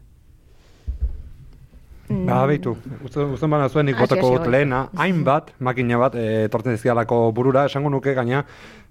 Ba, 2.13 2.43
behitu, 2.47 2.76
usten 3.04 3.52
baina 3.52 3.67
zuen 3.69 3.88
nik 3.89 3.97
botako 3.97 4.30
dut 4.36 4.47
lehena, 4.54 4.86
hainbat, 5.02 5.49
makina 5.65 5.97
bat, 5.97 6.15
e, 6.15 6.47
tortzen 6.54 6.78
izkialako 6.78 7.17
burura, 7.36 7.65
esango 7.69 7.89
nuke, 7.89 8.13
gaina, 8.13 8.43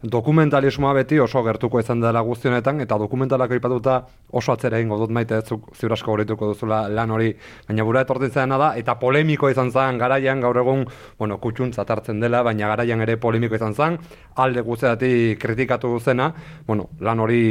dokumentalismoa 0.03 0.93
beti 0.99 1.21
oso 1.23 1.43
gertuko 1.47 1.81
izan 1.81 2.03
dela 2.03 2.21
guztionetan, 2.27 2.83
eta 2.83 2.99
dokumentalako 2.99 3.57
ipatuta 3.59 3.99
oso 4.41 4.53
atzera 4.53 4.81
egingo 4.81 4.99
dut 5.01 5.15
maite, 5.15 5.39
zuk 5.47 5.71
ziurasko 5.79 6.13
horituko 6.13 6.51
duzula 6.53 6.83
lan 6.91 7.15
hori, 7.15 7.31
baina 7.69 7.87
bura 7.87 8.03
etortzen 8.03 8.35
zena 8.43 8.59
da, 8.59 8.73
eta 8.81 8.99
polemiko 9.01 9.51
izan 9.53 9.71
zen 9.71 10.01
garaian, 10.03 10.43
gaur 10.43 10.59
egun, 10.65 10.87
bueno, 11.19 11.39
kutxuntza 11.39 11.87
hartzen 11.87 12.21
dela, 12.21 12.43
baina 12.43 12.73
garaian 12.75 13.07
ere 13.07 13.17
polemiko 13.23 13.55
izan 13.55 13.79
zen, 13.79 14.01
alde 14.35 14.67
guztiatik 14.67 15.39
kritikatu 15.41 15.95
zena, 16.01 16.33
bueno, 16.67 16.91
lan 17.01 17.23
hori 17.23 17.45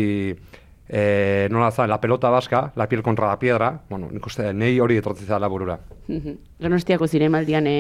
e, 0.94 1.48
nola 1.50 1.72
za, 1.72 1.88
la 1.88 2.02
pelota 2.02 2.30
baska, 2.30 2.74
la 2.76 2.88
piel 2.90 3.02
contra 3.02 3.28
la 3.28 3.40
piedra, 3.40 3.80
bueno, 3.90 4.10
nik 4.12 4.26
uste, 4.28 4.52
nei 4.54 4.78
hori 4.80 4.98
etortzi 5.00 5.24
zela 5.26 5.48
burura. 5.48 5.78
Donostiako 6.60 7.08
zinemaldian 7.08 7.68
e, 7.68 7.76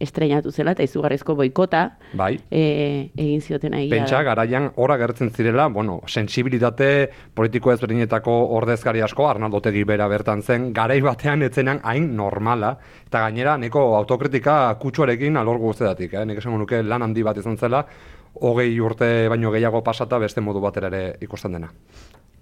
estrenatu 0.00 0.52
zela, 0.54 0.76
eta 0.76 0.86
izugarrezko 0.86 1.34
boikota 1.34 1.82
bai. 2.14 2.36
e, 2.50 3.10
egin 3.18 3.42
zioten 3.42 3.74
ahi. 3.74 3.88
Pentsa, 3.90 4.22
garaian, 4.22 4.70
ora 4.76 4.96
gertzen 5.02 5.32
zirela, 5.34 5.66
bueno, 5.74 5.98
sensibilitate 6.06 7.10
politiko 7.34 7.74
ezberdinetako 7.74 8.38
ordezkari 8.60 9.02
asko, 9.02 9.26
Arnaldo 9.28 9.60
Tegi 9.60 9.82
bera 9.82 10.06
bertan 10.06 10.46
zen, 10.46 10.70
garai 10.72 11.00
batean 11.02 11.42
etzenan 11.42 11.82
hain 11.82 12.12
normala, 12.16 12.76
eta 13.08 13.26
gainera, 13.26 13.58
neko 13.58 13.88
autokritika 13.98 14.76
kutsuarekin 14.78 15.36
alor 15.36 15.58
guztedatik, 15.58 16.14
eh? 16.14 16.26
nik 16.30 16.38
esan 16.38 16.54
nuke 16.62 16.84
lan 16.86 17.10
handi 17.10 17.26
bat 17.26 17.42
izan 17.42 17.58
zela, 17.58 17.82
hogei 18.40 18.78
urte 18.80 19.28
baino 19.28 19.50
gehiago 19.50 19.82
pasata 19.84 20.18
beste 20.18 20.40
modu 20.40 20.60
batera 20.62 20.88
ere 20.92 21.04
ikusten 21.20 21.58
dena. 21.58 21.68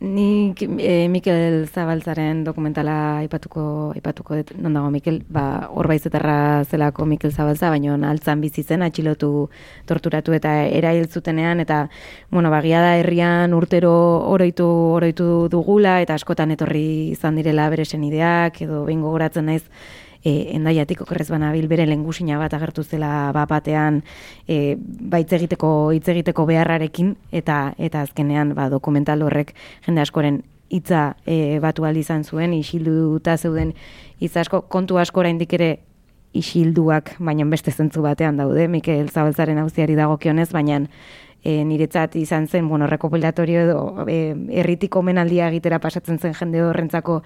Nik 0.01 0.63
e, 0.65 1.09
Mikel 1.13 1.67
Zabaltzaren 1.69 2.39
dokumentala 2.41 3.19
aipatuko 3.21 3.93
aipatuko 3.93 4.39
dut, 4.39 4.53
non 4.57 4.73
dago 4.73 4.89
Mikel, 4.89 5.19
ba, 5.29 5.69
horbaizetarra 5.77 6.65
zelako 6.65 7.05
Mikel 7.05 7.35
Zabaltza, 7.35 7.69
baino 7.69 7.99
altzan 8.09 8.41
bizi 8.41 8.65
zen, 8.65 8.81
atxilotu 8.81 9.51
torturatu 9.85 10.33
eta 10.33 10.55
erail 10.65 11.05
zutenean, 11.05 11.61
eta, 11.61 11.83
bueno, 12.31 12.49
bagia 12.49 12.81
da 12.81 12.97
herrian 12.97 13.53
urtero 13.53 13.93
oroitu, 14.33 14.65
oroitu 14.97 15.51
dugula, 15.53 15.99
eta 16.01 16.17
askotan 16.17 16.57
etorri 16.57 17.11
izan 17.13 17.37
direla 17.37 17.69
bere 17.69 17.85
ideak, 17.85 18.63
edo 18.63 18.87
behin 18.87 19.03
gogoratzen 19.05 19.53
naiz, 19.53 19.67
e, 20.25 20.53
endaiatik 20.57 21.03
okerrez 21.05 21.29
banabil 21.31 21.69
bere 21.69 21.87
lengusina 21.89 22.39
bat 22.39 22.55
agertu 22.55 22.85
zela 22.85 23.31
bapatean 23.37 24.03
e, 24.49 24.77
baitz 24.79 25.33
egiteko 25.33 25.91
hitz 25.97 26.09
egiteko 26.13 26.47
beharrarekin 26.47 27.15
eta 27.33 27.75
eta 27.79 28.03
azkenean 28.07 28.55
ba, 28.55 28.69
dokumental 28.73 29.23
horrek 29.23 29.55
jende 29.87 30.05
askoren 30.05 30.43
hitza 30.71 31.15
e, 31.27 31.59
batu 31.63 31.85
aldi 31.85 32.05
izan 32.05 32.25
zuen 32.25 32.55
isilduta 32.55 33.37
zeuden 33.37 33.75
hitz 34.21 34.37
asko 34.37 34.63
kontu 34.69 34.99
asko 34.99 35.25
oraindik 35.25 35.53
ere 35.59 35.79
isilduak 36.37 37.17
baina 37.19 37.45
beste 37.51 37.73
zentzu 37.73 38.05
batean 38.05 38.37
daude 38.39 38.69
Mikel 38.71 39.09
Zabaltzaren 39.11 39.59
auziari 39.59 39.97
dagokionez 39.99 40.51
baina 40.53 40.85
e, 41.43 41.65
niretzat 41.65 42.17
izan 42.21 42.47
zen, 42.49 42.69
bueno, 42.69 42.87
rekopilatorio 42.87 43.61
edo 43.65 44.07
e, 44.09 44.35
erritik 44.61 44.97
omenaldia 44.97 45.49
egitera 45.49 45.81
pasatzen 45.81 46.19
zen 46.19 46.35
jende 46.37 46.63
horrentzako 46.63 47.21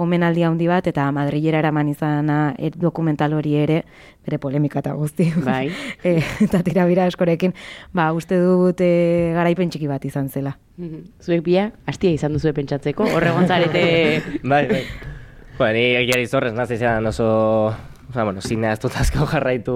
omenaldia 0.00 0.48
handi 0.48 0.66
bat, 0.70 0.86
eta 0.86 1.06
madrilera 1.14 1.60
eraman 1.60 1.90
izana 1.92 2.54
et 2.58 2.76
dokumental 2.80 3.34
hori 3.36 3.54
ere, 3.60 3.82
bere 4.26 4.38
polemika 4.42 4.80
eta 4.80 4.94
guzti. 4.98 5.28
Bai. 5.44 5.68
e, 6.06 6.18
eta 6.46 6.62
tirabira 6.66 7.06
eskorekin, 7.10 7.54
ba, 7.92 8.10
uste 8.16 8.38
dut 8.42 8.82
e, 8.84 8.90
garaipen 9.36 9.70
txiki 9.70 9.90
bat 9.90 10.04
izan 10.04 10.28
zela. 10.28 10.56
Mhm. 10.80 11.06
Zuek 11.22 11.44
bia, 11.46 11.70
hastia 11.86 12.14
izan 12.16 12.34
duzu 12.36 12.54
pentsatzeko, 12.56 13.06
horregon 13.16 13.46
zarete... 13.46 13.84
bai, 14.54 14.66
bai. 14.70 14.84
Bueno, 15.58 15.74
ni 15.76 15.90
egiari 16.00 16.26
zorrez, 16.26 16.54
nazi 16.56 16.78
zean 16.80 17.06
oso... 17.06 17.28
Osa, 18.10 18.24
bueno, 18.24 18.40
zinea 18.42 18.72
ez 18.74 18.80
dut 18.82 18.96
asko 18.98 19.26
jarraitu... 19.30 19.74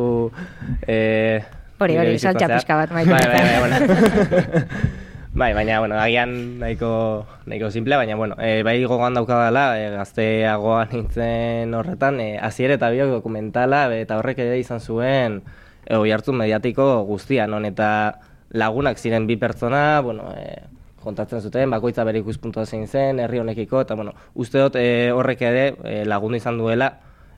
Eh, 0.90 1.44
Hori, 1.80 1.96
hori, 1.98 2.18
saltxa 2.18 2.48
pixka 2.48 2.76
bat, 2.78 2.92
Bai, 2.94 3.04
maite. 3.06 3.28
bai, 3.28 3.42
bai, 3.42 3.58
bueno. 3.60 4.66
bai, 5.40 5.52
baina, 5.54 5.78
bueno, 5.80 5.96
agian 5.98 6.60
nahiko, 6.60 7.26
nahiko 7.46 7.70
simple, 7.74 7.96
baina, 7.96 8.14
bueno, 8.14 8.36
e, 8.38 8.62
bai 8.62 8.76
gogoan 8.84 9.14
daukadala, 9.18 9.64
e, 9.80 9.88
gazteagoa 9.96 10.84
nintzen 10.92 11.74
horretan, 11.74 12.20
e, 12.22 12.38
azier 12.38 12.76
eta 12.76 12.90
biok 12.94 13.10
dokumentala, 13.16 13.88
eta 13.96 14.20
horrek 14.20 14.38
ere 14.44 14.60
izan 14.62 14.78
zuen, 14.80 15.40
e, 15.84 15.96
oi 15.98 16.12
hartu 16.14 16.32
mediatiko 16.32 17.02
guztia, 17.08 17.48
non, 17.50 17.66
eta 17.66 18.20
lagunak 18.54 19.02
ziren 19.02 19.26
bi 19.26 19.36
pertsona, 19.36 20.00
bueno, 20.06 20.30
e, 20.38 20.62
kontatzen 21.02 21.42
zuten, 21.42 21.74
bakoitza 21.74 22.04
bere 22.06 22.22
ikuspuntua 22.22 22.64
zein 22.64 22.86
zen, 22.86 23.18
herri 23.20 23.42
honekiko, 23.42 23.82
eta, 23.82 23.98
bueno, 23.98 24.14
uste 24.34 24.62
dut 24.62 24.78
e, 24.78 25.10
horrek 25.12 25.42
ere 25.42 25.66
e, 25.82 26.04
lagundu 26.06 26.38
izan 26.38 26.56
duela, 26.62 26.94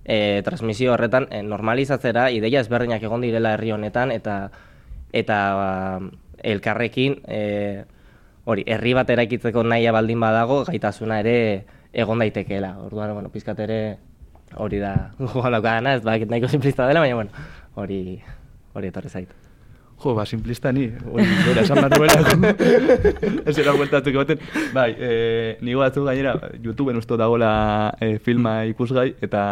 e, 0.07 0.43
transmisio 0.47 0.95
horretan 0.95 1.27
e, 1.31 1.43
normalizatzera 1.43 2.31
ideia 2.31 2.63
ezberdinak 2.63 3.03
egon 3.03 3.27
direla 3.27 3.57
herri 3.57 3.73
honetan 3.75 4.15
eta 4.15 4.37
eta 5.13 5.39
ba, 5.59 5.71
elkarrekin 6.47 7.21
e, 7.27 7.85
hori 8.47 8.65
herri 8.71 8.95
bat 8.95 9.11
eraikitzeko 9.11 9.65
nahia 9.67 9.93
baldin 9.93 10.23
badago 10.23 10.63
gaitasuna 10.69 11.19
ere 11.25 11.67
egon 11.93 12.23
daitekeela. 12.23 12.77
Orduan 12.87 13.15
bueno, 13.17 13.33
pizkat 13.35 13.59
ere 13.67 13.81
hori 14.55 14.79
da 14.79 14.95
daukadana, 15.57 15.97
ez 15.97 16.05
bakit 16.07 16.31
nahiko 16.31 16.49
simplista 16.53 16.87
dela, 16.87 17.03
baina 17.03 17.19
bueno, 17.19 17.49
hori 17.75 18.23
hori 18.77 18.93
etorri 18.93 19.11
zait. 19.11 19.46
Jo, 19.97 20.13
ba, 20.15 20.27
simplista 20.29 20.73
ni, 20.77 20.91
hori, 21.11 21.25
bera, 21.47 21.63
esan 21.63 21.79
behar 21.81 21.95
nuela, 21.97 22.51
ez 23.49 23.55
era 23.57 23.73
bueltatzeko 23.73 24.21
baten. 24.21 24.43
Bai, 24.75 24.91
e, 24.93 25.13
nigo 25.65 25.81
batzu 25.81 26.05
gainera, 26.05 26.35
YouTubeen 26.61 27.01
usto 27.01 27.17
dagoela 27.17 27.95
e, 28.01 28.19
filma 28.21 28.59
ikusgai, 28.69 29.15
eta 29.25 29.45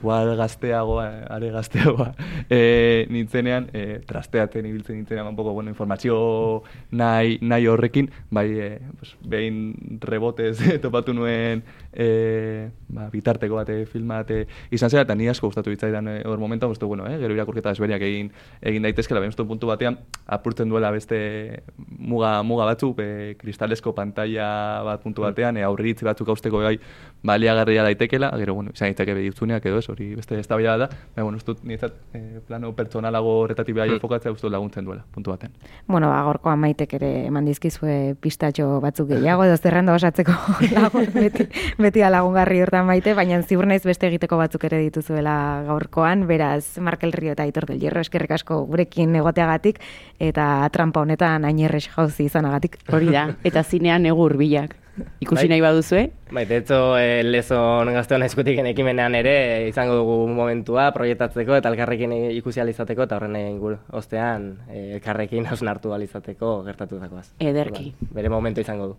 igual 0.00 0.36
gazteagoa, 0.36 1.06
are 1.30 1.50
gazteagoa, 1.50 2.14
e, 2.50 3.06
nintzenean, 3.14 3.70
e, 3.72 4.00
trasteatzen 4.06 4.66
ibiltzen 4.66 4.96
nintzenean, 4.96 5.26
un 5.28 5.36
poco, 5.36 5.52
bueno, 5.52 5.70
informazio 5.70 6.62
nahi, 6.90 7.38
nahi 7.40 7.66
horrekin, 7.66 8.10
bai, 8.30 8.48
e, 8.60 8.68
pues, 8.98 9.14
behin 9.24 9.98
rebotez 10.00 10.58
topatu 10.84 11.14
nuen 11.14 11.62
e, 11.92 12.68
ba, 12.88 13.08
bitarteko 13.12 13.56
bate 13.56 13.86
filma 13.86 14.20
bate 14.20 14.44
izan 14.74 14.90
zera, 14.90 15.04
eta 15.06 15.14
ni 15.14 15.28
asko 15.30 15.48
gustatu 15.48 15.72
bitzaidan 15.72 16.08
e, 16.08 16.16
hor 16.28 16.38
momentuan, 16.42 16.72
uste, 16.74 16.84
bueno, 16.84 17.06
eh, 17.08 17.16
gero 17.22 17.34
irakurketa 17.34 17.72
ezberiak 17.74 18.02
egin 18.02 18.30
egin 18.60 18.84
daitezkela, 18.84 19.22
baina 19.22 19.32
uste 19.32 19.46
puntu 19.48 19.70
batean 19.70 19.98
apurtzen 20.26 20.68
duela 20.68 20.90
beste 20.94 21.62
muga, 21.78 22.42
muga 22.42 22.68
batzuk, 22.68 23.00
e, 23.00 23.36
kristalesko 23.40 23.94
pantalla 23.94 24.82
bat 24.84 25.02
puntu 25.02 25.24
batean, 25.24 25.56
e, 25.56 25.64
aurritzi 25.64 26.04
batzuk 26.04 26.28
hausteko 26.34 26.60
bai 26.64 26.76
baliagarria 27.22 27.86
daitekela, 27.86 28.32
gero, 28.42 28.58
bueno, 28.58 28.74
izan 28.74 28.92
daiteke 28.92 29.16
beditzuneak 29.16 29.64
edo 29.70 29.80
ez, 29.84 29.90
hori 29.92 30.14
beste 30.16 30.38
eztabaida 30.40 30.76
da, 30.78 30.88
baina, 30.88 31.24
bueno, 31.24 31.38
uste 31.38 31.52
dut 31.52 31.64
niretzat 31.64 31.94
e, 32.16 32.40
plano 32.46 32.72
pertsonalago 32.76 33.36
horretatik 33.42 33.76
bai 33.76 33.88
enfokatzea 33.94 34.32
uste 34.32 34.46
dut 34.46 34.54
laguntzen 34.54 34.84
duela, 34.86 35.04
puntu 35.14 35.32
batean. 35.32 35.52
Bueno, 35.86 36.10
ba, 36.10 36.22
gorkoan 36.26 36.60
maitek 36.62 36.96
ere 36.98 37.10
eman 37.28 37.46
dizkizue 37.48 38.16
pistatxo 38.20 38.80
batzuk 38.84 39.10
gehiago, 39.12 39.46
edo 39.46 39.56
zerrenda 39.56 39.94
osatzeko 39.94 40.34
lagun, 40.76 41.08
beti, 41.14 41.48
beti 41.78 42.04
da 42.04 42.12
lagungarri 42.12 42.62
hortan 42.64 42.86
maite, 42.88 43.14
baina 43.14 43.40
ziur 43.42 43.68
naiz 43.70 43.82
beste 43.84 44.08
egiteko 44.10 44.38
batzuk 44.40 44.64
ere 44.70 44.80
dituzuela 44.84 45.36
gaurkoan, 45.68 46.26
beraz, 46.30 46.78
Markel 46.78 47.12
Rio 47.12 47.34
eta 47.34 47.46
Aitor 47.46 47.68
del 47.70 47.82
Hierro 47.82 48.04
eskerrik 48.04 48.36
asko 48.38 48.64
gurekin 48.70 49.14
egoteagatik, 49.20 49.80
eta 50.22 50.68
trampa 50.72 51.04
honetan 51.04 51.44
ainerrex 51.44 51.90
jauzi 51.94 52.28
izanagatik. 52.30 52.80
Hori 52.92 53.12
da, 53.12 53.28
eta 53.44 53.64
zinean 53.64 54.06
egur 54.08 54.38
bilak. 54.40 54.78
Ikusi 55.20 55.42
Bai. 55.42 55.48
nahi 55.48 55.60
baduzue? 55.60 56.02
Bai, 56.30 56.44
de 56.46 56.56
hecho, 56.58 56.98
e, 56.98 57.22
lezon 57.24 57.90
gazteon 57.94 58.22
eskutik 58.22 58.60
ekimenean 58.70 59.14
ere 59.18 59.68
izango 59.68 59.96
dugu 59.98 60.28
momentua 60.28 60.90
proiektatzeko 60.94 61.56
eta 61.58 61.72
elkarrekin 61.72 62.12
ikusi 62.36 62.62
alizateko 62.62 63.08
eta 63.08 63.18
horren 63.18 63.36
ingur 63.36 63.78
ostean 63.92 64.50
e, 64.68 64.94
elkarrekin 64.98 65.46
hausnartu 65.50 65.92
alizateko 65.94 66.62
gertatutakoaz. 66.68 67.32
Ederki. 67.40 67.94
Bere 68.14 68.30
momentu 68.30 68.62
izango 68.62 68.92
du. 68.92 68.96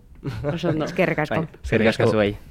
Oso 0.52 0.68
ondo. 0.68 0.84
Eskerrik 0.90 1.24
asko. 1.24 1.42
Bai, 1.46 1.62
eskerrik 1.62 1.94
asko 1.94 2.10
zuei. 2.12 2.36